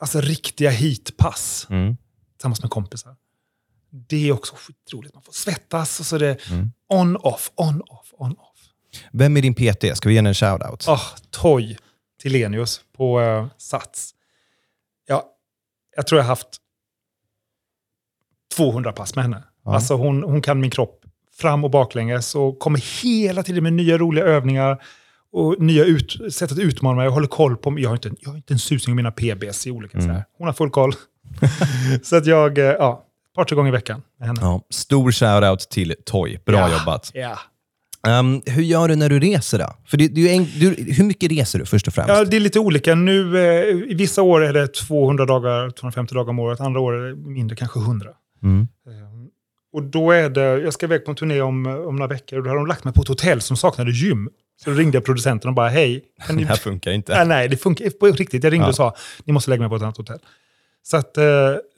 [0.00, 1.96] alltså riktiga heatpass Mm.
[2.36, 3.16] tillsammans med kompisar.
[4.08, 5.14] Det är också skitroligt.
[5.14, 6.70] Man får svettas och så är det Mm.
[6.88, 8.58] on, off, on, off, on, off.
[9.12, 9.96] Vem är din PT?
[9.96, 10.88] Ska vi ge henne en shoutout?
[10.88, 11.76] Oh, Toy
[12.22, 14.14] Tilenius på uh, Sats.
[15.06, 15.24] Ja,
[15.96, 16.48] jag tror jag har haft
[18.56, 19.44] 200 pass med henne.
[19.64, 19.74] Ja.
[19.74, 21.04] Alltså hon, hon kan min kropp
[21.38, 24.82] fram och baklänges och kommer hela tiden med nya roliga övningar
[25.32, 27.82] och nya ut, sätt att utmana mig och håller koll på mig.
[27.82, 30.22] Jag har inte, jag har inte en susning om mina PBs i olika Mm.
[30.38, 30.94] Hon har full koll.
[32.02, 33.04] så att jag, eh, ja,
[33.34, 34.40] par, tre gånger i veckan med henne.
[34.42, 36.38] Ja, stor shoutout till Toy.
[36.46, 36.78] Bra Ja.
[36.78, 37.10] jobbat.
[37.14, 37.38] Ja.
[38.06, 39.76] Ehm, hur gör du när du reser då?
[39.86, 42.08] För det, det en, du, hur mycket reser du först och främst?
[42.08, 42.94] Ja, det är lite olika.
[42.94, 46.60] Nu, eh, I vissa år är det 200 dagar, 250 dagar om året.
[46.60, 48.10] Andra år är det mindre, kanske 100.
[48.42, 48.60] Mm.
[48.60, 48.94] Eh,
[49.72, 52.44] Och då är det, jag ska iväg på en turné om, om några veckor och
[52.44, 54.28] då har de lagt mig på ett hotell som saknade gym.
[54.64, 56.42] Så då ringde jag producenten och bara, hej, ni...
[56.42, 57.16] Det här funkar inte.
[57.16, 58.44] nej, nej, det funkar på riktigt.
[58.44, 58.68] Jag ringde Ja.
[58.68, 58.94] och sa,
[59.24, 60.18] ni måste lägga mig på ett annat hotell.
[60.86, 61.24] Så att eh,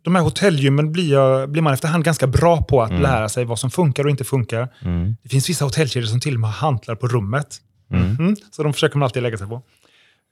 [0.02, 3.58] de här hotellgymmen blir, jag, blir man efterhand ganska bra på att lära sig vad
[3.58, 4.68] som funkar och inte funkar.
[4.82, 5.16] Mm.
[5.22, 7.56] Det finns vissa hotellkedjor som till och med har hantlar på rummet.
[7.90, 8.10] Mm.
[8.14, 9.54] Mhm, Så de försöker man alltid lägga sig på.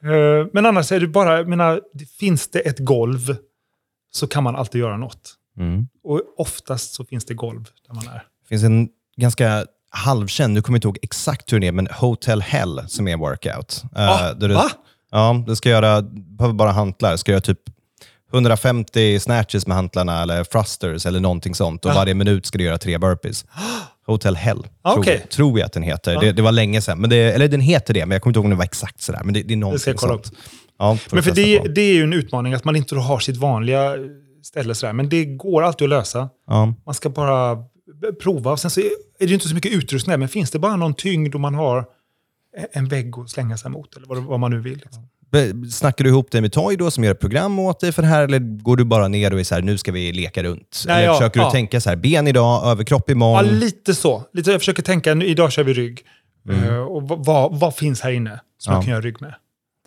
[0.05, 1.81] Eh, Men annars är det bara, jag menar,
[2.19, 3.37] finns det ett golv
[4.13, 5.35] så kan man alltid göra något.
[5.59, 5.89] Mm.
[6.05, 8.15] Och oftast så finns det golv där man är.
[8.43, 11.89] Det finns en ganska halvkänd, nu kommer jag inte ihåg exakt hur det är, men
[11.93, 13.83] Hotel Hell som är en workout.
[13.97, 14.71] Eh, Ah, där du, va?
[15.11, 17.59] Ja, du ska göra, behöver bara hantlar, ska göra typ
[18.35, 21.85] 150 snatches med hantlarna eller thrusters eller någonting sånt.
[21.85, 21.94] Och Ja.
[21.94, 23.44] varje minut ska du göra tre burpees.
[24.07, 25.27] Hotel Hell, Ah, tror, okej.
[25.31, 26.20] tror jag att den heter.
[26.20, 28.38] Det, det var länge sedan, men det, eller den heter det, men jag kommer inte
[28.38, 29.20] ihåg om det var exakt sådär.
[29.25, 30.33] Men det, det är någonting sånt.
[30.79, 33.94] Ja, Men för det, det är ju en utmaning att man inte har sitt vanliga
[34.42, 34.92] ställe sådär.
[34.92, 36.29] Men det går alltid att lösa.
[36.47, 36.75] Ja.
[36.87, 37.59] Man ska bara
[38.23, 38.53] prova.
[38.53, 40.94] Och sen så är det inte så mycket utrustning där, men finns det bara någon
[40.94, 41.85] tyngd och man har
[42.73, 44.79] en vägg att slänga sig mot, eller vad, vad man nu vill.
[44.79, 45.09] Liksom.
[45.73, 48.09] Snackar du ihop dig med Toy då som gör ett program åt dig för det
[48.09, 50.83] här eller går du bara ner och är så här, nu ska vi leka runt?
[50.87, 51.51] Nej, eller ja, försöker du ja.
[51.51, 53.47] tänka så här, ben idag, överkropp Ja, imorgon?
[53.47, 54.23] lite så.
[54.33, 56.05] Lite, jag försöker tänka, idag kör vi rygg.
[56.51, 58.77] Eh, och vad, vad, finns här inne som Ja.
[58.77, 59.35] jag kan göra rygg med?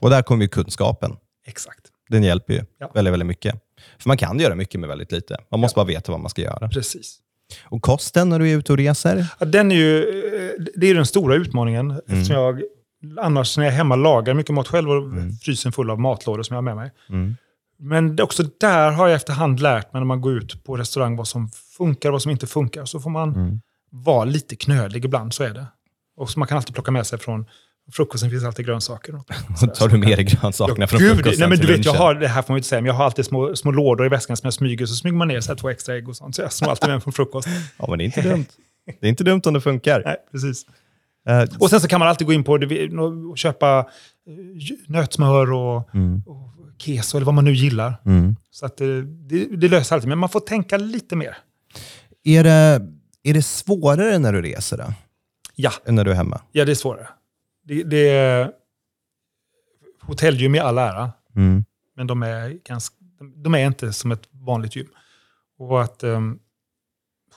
[0.01, 1.15] Och där kommer ju kunskapen.
[1.47, 1.79] Exakt.
[2.10, 2.91] Den hjälper ju Ja.
[2.93, 3.55] väldigt, väldigt mycket.
[3.99, 5.38] För man kan göra mycket med väldigt lite.
[5.51, 6.69] Man måste bara veta vad man ska göra.
[6.69, 7.17] Precis.
[7.63, 9.25] Och kosten när du är ute och reser?
[9.39, 11.91] Ja, den är ju, eh, det är den stora utmaningen.
[12.07, 12.62] Eftersom jag
[13.19, 15.03] annars när jag är hemma lagar mycket mat själv och
[15.41, 16.91] frysen full av matlådor som jag har med mig.
[17.10, 17.36] Mm.
[17.79, 21.27] Men också där har jag efterhand lärt mig när man går ut på restaurang vad
[21.27, 22.86] som funkar och vad som inte funkar.
[22.86, 23.62] Så får man Mm.
[23.91, 25.65] vara lite knölig ibland, så är det.
[26.17, 27.45] Och så man kan alltid plocka med sig från
[27.91, 29.15] frukosten finns alltid grönsaker.
[29.15, 29.27] Och
[29.75, 32.27] tar du med dig grönsakerna från Gud, frukosten nej, men du vet, jag har, det
[32.27, 34.47] här får man inte säga, men jag har alltid små, små lådor i väskan som
[34.47, 36.36] jag smyger, så smyger man ner så här två extra ägg och sånt.
[36.36, 37.47] Så jag snor alltid med mig från frukost.
[37.77, 38.45] Ja, men det är inte dumt.
[38.99, 40.01] Det är inte dumt om det funkar.
[40.05, 40.65] Nej, precis.
[41.27, 42.51] Eh, Och sen så kan man alltid gå in på
[43.31, 43.79] och köpa
[44.27, 46.21] eh, nötsmör och, Mm.
[46.25, 48.01] och keso eller vad man nu gillar.
[48.05, 48.35] mm.
[48.51, 51.37] Så att det, det, det löser alltid, men man får tänka lite mer.
[52.23, 52.81] Är, det,
[53.23, 54.83] är det svårare när du reser då,
[55.55, 56.41] Ja, än när du är hemma?
[56.51, 57.07] ja det är svårare.
[57.63, 58.51] Det, det är,
[60.01, 61.65] hotellgym i all ära, Mm.
[61.95, 62.95] men de är, ganska,
[63.35, 64.87] de är inte som ett vanligt gym.
[65.59, 66.39] Och att um,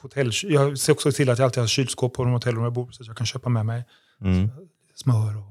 [0.03, 2.91] hotell, jag ser också till att jag alltid har kylskåp på de hotellrum jag bor
[2.91, 3.85] så att jag kan köpa med mig
[4.21, 4.51] Mm.
[4.95, 5.45] smör och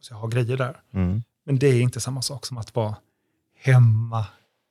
[0.00, 0.80] så jag har grejer där.
[0.94, 1.22] Mm.
[1.46, 2.96] Men det är inte samma sak som att vara
[3.58, 4.26] hemma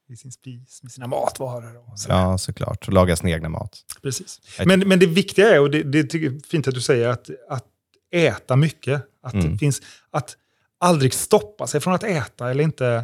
[0.08, 1.92] vid sin spis med sina matvaror.
[1.92, 2.10] Och så.
[2.12, 2.88] Ja, såklart.
[2.88, 3.80] Och laga sin egna mat.
[4.02, 4.42] Precis.
[4.66, 7.08] Men, men det viktiga är, och det, det tycker jag är fint att du säger,
[7.08, 7.66] att, att
[8.12, 9.04] äta mycket.
[9.24, 9.58] Att, Mm.
[9.58, 10.38] finns, att
[10.78, 12.52] aldrig stoppa sig från att äta.
[12.52, 13.04] eller inte.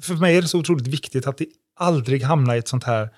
[0.00, 3.10] För mig är det så otroligt viktigt att det aldrig hamnar i ett sånt här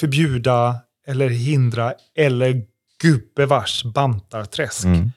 [0.00, 2.62] förbjuda eller hindra eller
[3.02, 4.84] gubevars bantarträsk.
[4.84, 5.10] Mm.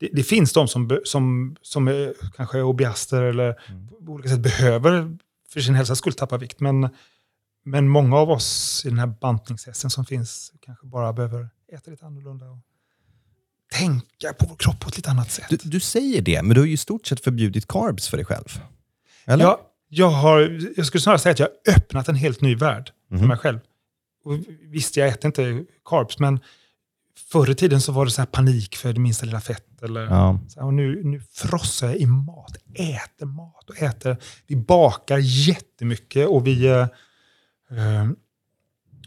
[0.00, 3.52] Det, det finns de som, som, som är, kanske är obiaster eller
[4.06, 5.16] på olika sätt behöver
[5.52, 6.60] för sin hälsas skull tappa vikt.
[6.60, 6.88] Men,
[7.64, 12.06] men många av oss i den här bantningshästen som finns kanske bara behöver äta lite
[12.06, 12.58] annorlunda och
[13.72, 15.46] tänka på vår kropp på ett lite annat sätt.
[15.50, 18.26] Du, du säger det, men du har ju i stort sett förbjudit carbs för dig
[18.26, 18.62] själv.
[19.24, 19.44] Eller?
[19.44, 22.92] Jag, jag, har, jag skulle snarare säga att jag har öppnat en helt ny värld
[23.08, 23.28] för Mhm.
[23.28, 23.58] mig själv.
[24.24, 26.40] Och visst, jag äter inte carbs, men
[27.32, 29.82] Förr i tiden så var det så här panik för det minsta lilla fett.
[29.82, 30.38] Eller, Ja.
[30.48, 34.16] så här, och nu, nu frossar jag i mat, äter mat och äter.
[34.46, 36.66] Vi bakar jättemycket och vi...
[36.66, 36.80] eh,
[37.70, 38.08] eh,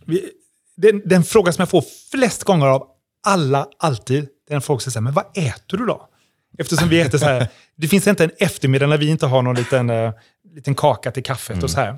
[0.06, 0.30] vi
[0.76, 2.88] den, den fråga som jag får flest gånger av
[3.24, 6.10] alla, alltid, det är fråga som säger, men vad äter du då?
[6.58, 9.56] Eftersom vi äter så här, det finns inte en eftermiddag när vi inte har någon
[9.56, 10.14] liten, eh,
[10.56, 11.98] liten kaka till kaffet och så här.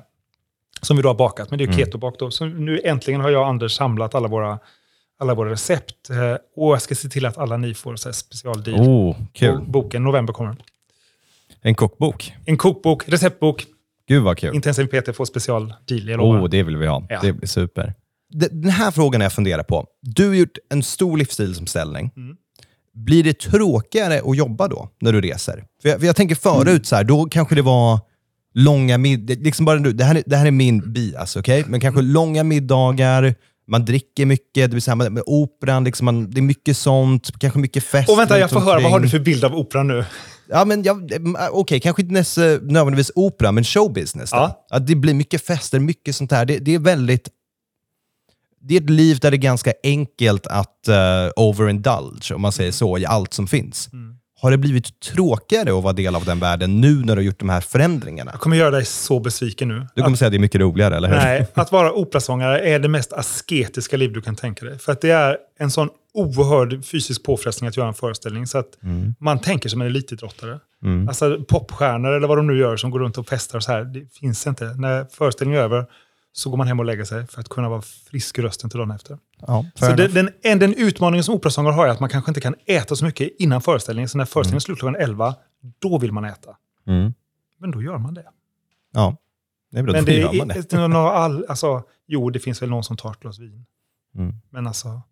[0.82, 2.30] Som vi då har bakat, men det är ju ketobak då.
[2.30, 4.58] Så nu äntligen har jag och Anders samlat alla våra,
[5.18, 6.10] alla våra recept.
[6.10, 6.16] eh,
[6.56, 8.80] Och jag ska se till att alla ni får så här specialdeal.
[8.80, 9.16] Oh.
[9.50, 10.56] Och Boken, november kommer.
[11.62, 12.34] En kokbok.
[12.44, 13.66] En kokbok, receptbok.
[14.08, 14.54] Gud vad kul.
[14.54, 16.40] Inte ens en PT får specialdeal, jag lovar.
[16.40, 17.06] Oh, det vill vi ha.
[17.08, 17.20] Ja.
[17.22, 17.94] Det blir super.
[18.50, 19.86] Den här frågan jag funderar på.
[20.02, 22.10] Du har gjort en stor livsstilsomställning.
[22.16, 22.36] Mm.
[22.94, 25.64] Blir det tråkigare att jobba då, när du reser?
[25.82, 26.84] För jag, för jag tänker förut, Mm.
[26.84, 28.00] så här, då kanske det var
[28.56, 29.40] långa middagar.
[29.42, 31.64] Liksom bara nu, det, här, är- det här är min bias, okej?
[31.68, 33.34] Men kanske långa middagar,
[33.68, 37.58] man dricker mycket, det vill säga med, operan, liksom man, det är mycket sånt, kanske
[37.58, 38.08] mycket fest.
[38.10, 40.04] Och vänta, jag får höra, vad har du för bild av operan nu?
[40.48, 41.18] Ja, men jag, eh,
[41.52, 44.30] okej, kanske inte näs- nödvändigtvis opera, men showbusiness.
[44.32, 44.66] Ja.
[44.70, 46.44] Att det blir mycket fester, mycket sånt där.
[46.44, 47.28] Det, det är väldigt...
[48.68, 50.94] Det är ett liv där det är ganska enkelt att uh,
[51.36, 53.88] overindulge, om man säger så, i allt som finns.
[53.92, 54.16] Mm.
[54.40, 57.38] Har det blivit tråkigare att vara del av den världen nu när du har gjort
[57.38, 58.30] de här förändringarna?
[58.30, 59.86] Jag kommer göra dig så besviken nu.
[59.94, 61.16] Du kommer säga att det är mycket roligare, eller hur?
[61.16, 64.78] Nej, att vara operasångare är det mest asketiska liv du kan tänka dig.
[64.78, 68.46] För att det är en sån oerhörd fysisk påfrestning att göra en föreställning.
[68.46, 68.78] Så att
[69.20, 70.58] man tänker som en elitidrottare.
[70.84, 71.08] Mm.
[71.08, 73.84] Alltså popstjärnor eller vad de nu gör som går runt och festar och så här.
[73.84, 74.64] Det finns inte.
[74.64, 75.86] När föreställningen är över
[76.36, 78.78] så går man hem och lägger sig för att kunna vara frisk i rösten till
[78.78, 79.18] dagen efter.
[79.46, 82.40] Ja, Så den, den, en, den utmaningen som operasångare har är att man kanske inte
[82.40, 84.08] kan äta så mycket innan föreställningen.
[84.08, 85.34] Så när föreställningen slutar klockan 11,
[85.78, 86.56] då vill man äta.
[86.86, 87.14] Mm.
[87.60, 88.24] Men då gör man det.
[88.92, 89.16] Ja,
[89.72, 89.92] det är bra.
[89.92, 90.72] Men Då det gör man det.
[90.72, 93.66] är all, alltså, jo, det finns väl någon som tar ett glas vin.
[94.16, 94.34] Mm.
[94.50, 95.02] Men alltså,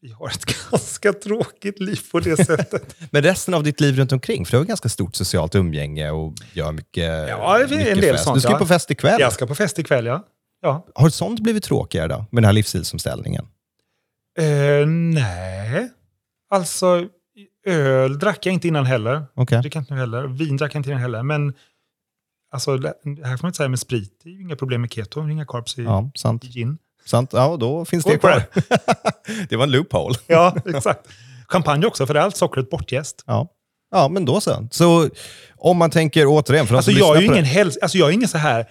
[0.00, 2.96] vi har ett ganska tråkigt liv på det sättet.
[3.10, 6.34] Men resten av ditt liv runt omkring, för du har ganska stort socialt umgänge och
[6.52, 8.24] gör mycket Ja, det är en del fest.
[8.24, 8.58] sånt, Du ska ja.
[8.58, 9.20] på fest ikväll.
[9.20, 10.26] Jag ska på fest ikväll, ja.
[10.62, 10.86] Ja.
[10.94, 13.46] Har sånt blivit tråkigare då, med den här livsstilsomställningen?
[14.38, 15.90] Eh, nej,
[16.50, 17.06] alltså
[17.66, 19.26] öl drack jag inte innan heller.
[19.36, 20.26] Dricker jag inte nu heller.
[20.26, 21.22] Vin drack jag inte innan heller.
[21.22, 21.54] Men
[22.52, 24.20] alltså, det här får man inte säga med sprit.
[24.22, 25.28] Det är ju inga problem med keto.
[25.28, 26.44] Inga carbs i, Ja, sant.
[26.44, 26.78] i gin.
[27.04, 27.30] sant.
[27.32, 28.42] Ja, då finns det kvar.
[29.48, 30.14] det var en loophole.
[30.26, 31.08] Ja, exakt.
[31.48, 33.24] Champagne också, för det är allt sockret bortjäst.
[33.26, 33.48] Ja.
[33.90, 34.68] ja, men då så.
[34.70, 35.08] Så
[35.56, 38.38] om man tänker återigen, för Alltså jag är ju ingen, alltså jag är ingen så
[38.38, 38.66] här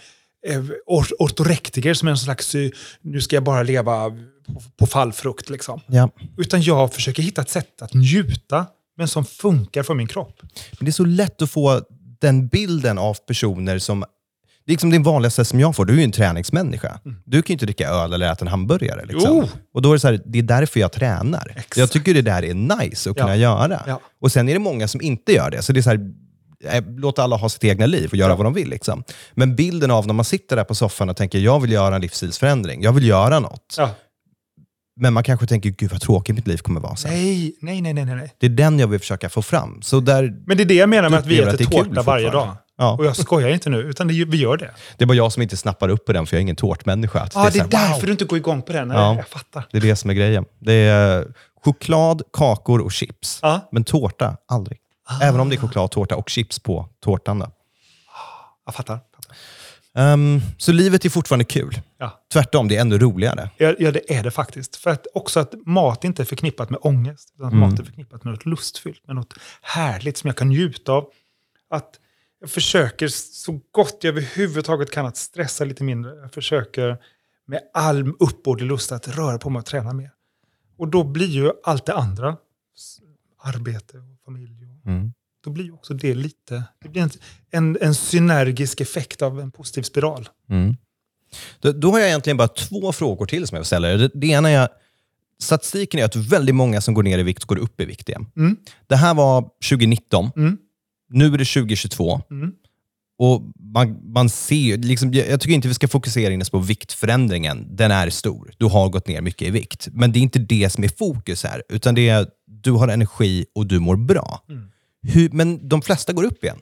[0.47, 2.69] eh, or- ortorektiker som är en slags, eh,
[3.01, 5.49] nu ska jag bara leva på, på fallfrukt.
[5.49, 5.81] Liksom.
[5.87, 6.09] Ja.
[6.37, 8.65] Utan jag försöker hitta ett sätt att njuta,
[8.97, 10.39] men som funkar för min kropp.
[10.79, 11.81] Men det är så lätt att få
[12.21, 13.99] den bilden av personer som...
[14.65, 15.85] Det är liksom det vanligaste som jag får.
[15.85, 16.99] Du är ju en träningsmänniska.
[17.25, 19.05] Du kan ju inte dricka öl eller äta en hamburgare.
[19.05, 19.31] Liksom.
[19.31, 19.45] Mm.
[19.53, 19.59] Jo.
[19.73, 21.47] Och då är det så här, det är därför jag tränar.
[21.55, 21.77] Exakt.
[21.77, 23.41] Jag tycker det där är nice att kunna Ja.
[23.59, 23.83] göra.
[23.87, 23.99] Ja.
[24.21, 25.61] Och sen är det många som inte gör det.
[25.61, 25.99] Så det är så här,
[26.97, 28.69] låt alla ha sitt egna liv och göra vad de vill.
[28.69, 29.03] Liksom.
[29.33, 32.01] Men bilden av när man sitter där på soffan och tänker, jag vill göra en
[32.01, 32.83] livsstilsförändring.
[32.83, 33.75] Jag vill göra något.
[33.77, 33.89] Ja.
[35.01, 37.11] Men man kanske tänker, gud vad tråkigt mitt liv kommer vara sen.
[37.11, 38.33] Nej, nej, nej, nej, nej.
[38.37, 39.81] Det är den jag vill försöka få fram.
[39.81, 42.01] Så där, Men det är det jag menar med att vi äter det är tårta
[42.01, 42.55] varje dag.
[42.77, 42.97] Ja.
[42.97, 44.71] Och jag skojar inte nu, utan det, vi gör det.
[44.97, 47.29] Det är bara jag som inte snappar upp på den, för jag är ingen tårtmänniska.
[47.33, 48.05] Ja, det är här, därför wow.
[48.05, 48.89] du inte går igång på den.
[48.89, 49.15] Ja.
[49.15, 49.67] Jag fattar.
[49.71, 50.45] Det är det som är grejen.
[50.59, 51.27] Det är
[51.63, 53.39] choklad, kakor och chips.
[53.41, 53.69] Ja.
[53.71, 54.77] Men tårta, aldrig.
[55.21, 57.39] Även om det är choklad, tårta och chips på tårtan.
[57.39, 57.51] Då.
[58.65, 58.99] Jag fattar.
[59.15, 59.35] fattar.
[59.93, 61.81] Ehm, så livet är fortfarande kul.
[61.97, 62.21] Ja.
[62.33, 63.49] Tvärtom, det är ännu roligare.
[63.57, 64.75] Ja, ja, det är det faktiskt.
[64.75, 67.33] För att också att mat inte är förknippat med ångest.
[67.35, 67.59] Utan Mm.
[67.59, 71.09] mat är förknippat med något lustfyllt, med något härligt som jag kan njuta av.
[71.69, 71.99] Att
[72.41, 76.15] jag försöker så gott jag överhuvudtaget kan att stressa lite mindre.
[76.15, 76.97] Jag försöker
[77.47, 80.11] med all uppbådlig lust att röra på mig och träna mer.
[80.77, 82.37] Och då blir ju allt det andra,
[83.43, 85.13] arbete och familj, Mm.
[85.43, 87.09] då blir också det lite, det blir en,
[87.51, 90.29] en, en synergisk effekt av en positiv spiral.
[90.49, 90.75] Mm.
[91.59, 93.87] Då, då har jag egentligen bara två frågor till som jag vill ställa.
[93.87, 94.69] Det, det ena är,
[95.41, 98.25] statistiken är att väldigt många som går ner i vikt går upp i vikt igen.
[98.37, 98.57] Mm.
[98.87, 100.31] Det här var 2019.
[100.35, 100.57] Mm.
[101.09, 102.21] Nu är det 2022.
[103.19, 103.31] Mm.
[103.31, 103.41] Och
[103.73, 107.67] man, man ser, liksom, jag, tycker inte vi ska fokusera in oss på viktförändringen.
[107.75, 108.51] Den är stor.
[108.57, 109.87] Du har gått ner mycket i vikt.
[109.91, 111.63] Men det är inte det som är fokus här.
[111.69, 114.43] Utan det är du har energi och du mår bra.
[114.49, 114.71] Mm.
[115.01, 116.59] Hur, men de flesta går upp igen.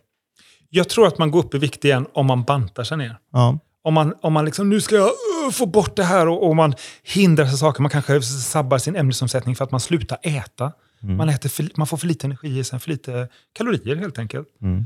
[0.70, 3.18] Jag tror att man går upp i vikt igen om man bantar sig ner.
[3.32, 3.60] Ja.
[3.82, 5.05] Om man, om man liksom, nu ska jag
[5.45, 7.82] uh, få bort det här och, och man hindrar sig saker.
[7.82, 10.72] Man kanske sabbar sin ämnesomsättning för att man slutar äta.
[10.99, 14.47] Man, äter för, man får för lite energi i sig, för lite kalorier helt enkelt.
[14.62, 14.86] Mm.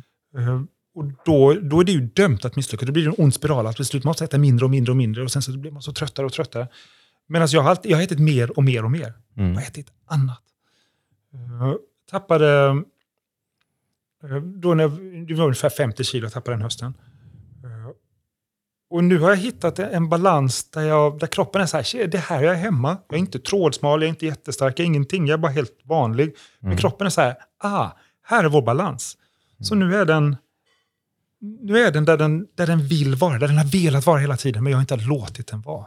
[0.95, 2.87] Eh, och då, då är det ju dömt att misslyckas.
[2.87, 3.67] Då blir det en ond spiral.
[3.67, 5.81] Att till slut måste äta mindre och mindre och mindre och sen så blir man
[5.81, 6.67] så tröttare och tröttare.
[7.27, 9.13] Medan jag har, alltid, jag har ätit mer och mer och mer.
[9.37, 9.49] Mm.
[9.49, 10.41] Jag har ätit annat.
[11.33, 11.75] Uh,
[12.11, 12.69] tappade,
[14.23, 14.89] uh, då när,
[15.25, 16.93] det var ungefär 50 kilo jag tappade den hösten.
[17.65, 17.91] Uh,
[18.89, 22.17] och nu har jag hittat en balans där, jag, där kroppen är så här, det
[22.17, 22.97] här jag är hemma.
[23.07, 25.79] Jag är inte trådsmal, jag är inte jättestark, jag är ingenting, jag är bara helt
[25.83, 26.25] vanlig.
[26.25, 26.35] Mm.
[26.59, 27.89] Men kroppen är så här, ah,
[28.23, 29.17] här är vår balans.
[29.57, 29.63] Mm.
[29.63, 30.37] Så nu är den
[31.41, 34.37] nu är den där, den där den vill vara, där den har velat vara hela
[34.37, 35.85] tiden, men jag har inte låtit den vara.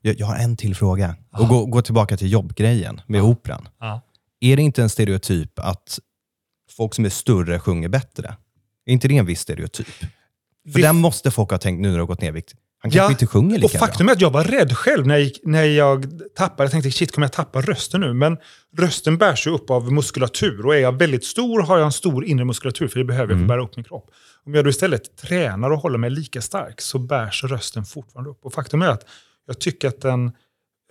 [0.00, 1.16] Jag, jag har en till fråga.
[1.32, 1.38] Ja.
[1.38, 3.24] Och gå, gå tillbaka till jobbgrejen med ja.
[3.24, 3.68] operan.
[3.80, 4.00] Ja.
[4.40, 5.98] Är det inte en stereotyp att
[6.76, 8.36] folk som är större sjunger bättre?
[8.86, 9.86] Är inte det en viss stereotyp?
[10.72, 10.82] För Vi...
[10.82, 12.54] den måste folk ha tänkt nu när du har gått ner vikt.
[12.80, 14.12] Han kanske ja, inte sjunger lika och Faktum bra.
[14.12, 16.64] är att jag var rädd själv när jag, när jag tappade.
[16.64, 18.12] Jag tänkte, shit, kommer jag tappa rösten nu?
[18.14, 18.38] Men
[18.76, 20.66] rösten bärs ju upp av muskulatur.
[20.66, 23.28] Och är jag väldigt stor har jag en stor inre muskulatur, för det behöver jag
[23.28, 23.48] för att mm.
[23.48, 24.10] bära upp min kropp.
[24.48, 28.44] Om jag då istället tränar och håller mig lika stark så bärs rösten fortfarande upp.
[28.44, 29.06] Och faktum är att
[29.46, 30.32] jag tycker att den,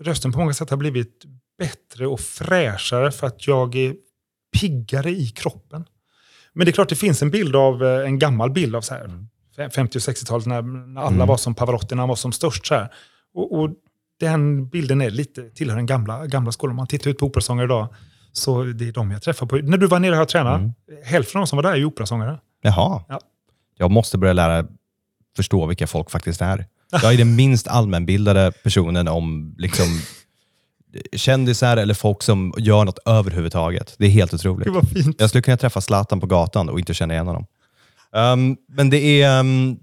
[0.01, 1.25] rösten på många sätt har blivit
[1.57, 3.95] bättre och fräschare för att jag är
[4.59, 5.85] piggare i kroppen.
[6.53, 8.93] Men det är klart det finns en bild av, eh, en gammal bild av så
[8.93, 9.27] här, mm
[9.75, 11.27] 50 och 60-talet när, när alla mm.
[11.27, 12.65] var som Pavarotti, när han var som störst.
[12.67, 12.93] Så här.
[13.33, 13.69] Och, och,
[14.19, 16.71] den bilden är lite, tillhör den gamla, gamla skolan.
[16.71, 17.87] Om man tittar ut på operasångare idag,
[18.31, 19.55] så det är de jag träffar på.
[19.55, 20.73] När du var nere här och tränade, mm.
[21.03, 22.39] hälften av de som var där är ju operasångare.
[22.61, 23.03] Jaha.
[23.07, 23.19] Ja.
[23.77, 24.65] Jag måste börja lära
[25.35, 26.65] förstå vilka folk faktiskt är.
[26.91, 30.01] Jag är den minst allmänbildade personen om liksom,
[31.15, 33.95] kändisar eller folk som gör något överhuvudtaget.
[33.97, 34.67] Det är helt otroligt.
[35.17, 37.45] Jag skulle kunna träffa Zlatan på gatan och inte känna igen honom.
[38.11, 39.79] Um, men det är, um,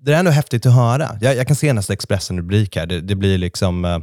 [0.00, 1.18] det är ändå häftigt att höra.
[1.20, 2.86] Jag, jag kan se nästa Expressen-rubrik här.
[2.86, 3.98] Det, det, blir liksom, uh,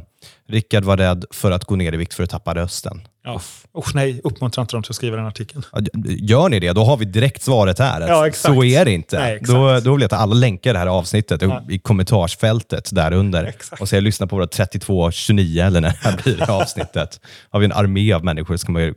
[0.48, 3.00] Rickard var rädd för att gå ner i vikt för att tappa rösten.
[3.24, 3.40] Ja.
[3.78, 5.62] Usch nej, uppmuntra inte dem till att skriva den artikeln.
[6.04, 8.00] Gör ni det, då har vi direkt svaret här.
[8.00, 8.32] Ja.
[8.32, 9.18] Så är det inte.
[9.18, 11.62] Nej, då, då vill jag att alla länkar det här avsnittet ja.
[11.68, 13.44] i kommentarsfältet där under.
[13.44, 13.82] Exakt.
[13.82, 17.20] Och så jag lyssnar på våra 3229 eller när det här blir det avsnittet.
[17.50, 18.94] har vi en armé av människor som kommer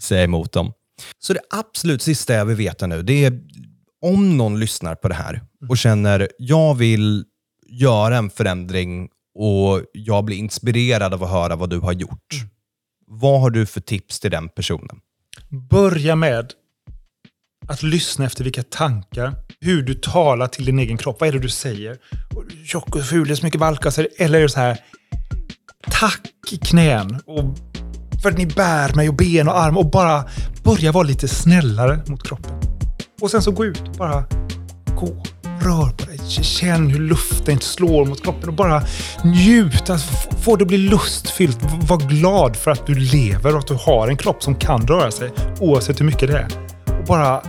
[0.00, 0.72] säga emot dem.
[1.18, 3.40] Så det absolut sista jag vill veta nu, det är
[4.02, 7.24] om någon lyssnar på det här och känner, jag vill
[7.68, 9.08] göra en förändring
[9.38, 12.32] och jag blir inspirerad av att höra vad du har gjort.
[12.34, 12.48] Mm.
[13.06, 15.00] Vad har du för tips till den personen?
[15.70, 16.52] Börja med
[17.68, 21.20] att lyssna efter vilka tankar, hur du talar till din egen kropp.
[21.20, 21.98] Vad är det du säger?
[22.64, 24.06] Tjock och ful, det är så mycket valkar.
[24.18, 24.78] Eller är det så här,
[25.80, 26.20] tack
[26.50, 27.58] i knän och
[28.22, 30.24] för att ni bär mig och ben och arm och bara
[30.64, 32.60] börja vara lite snällare mot kroppen.
[33.20, 33.98] Och sen så gå ut.
[33.98, 34.24] Bara
[34.96, 35.22] gå.
[35.60, 36.18] Rör på dig.
[36.28, 38.82] Känn hur luften slår mot kroppen och bara
[39.24, 39.90] njut.
[39.90, 41.58] Alltså, få det att bli lustfyllt.
[41.88, 45.10] Var glad för att du lever och att du har en kropp som kan röra
[45.10, 45.30] sig
[45.60, 46.48] oavsett hur mycket det är.
[47.00, 47.42] Och bara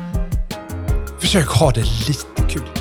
[1.19, 2.78] försök ha det lite kul.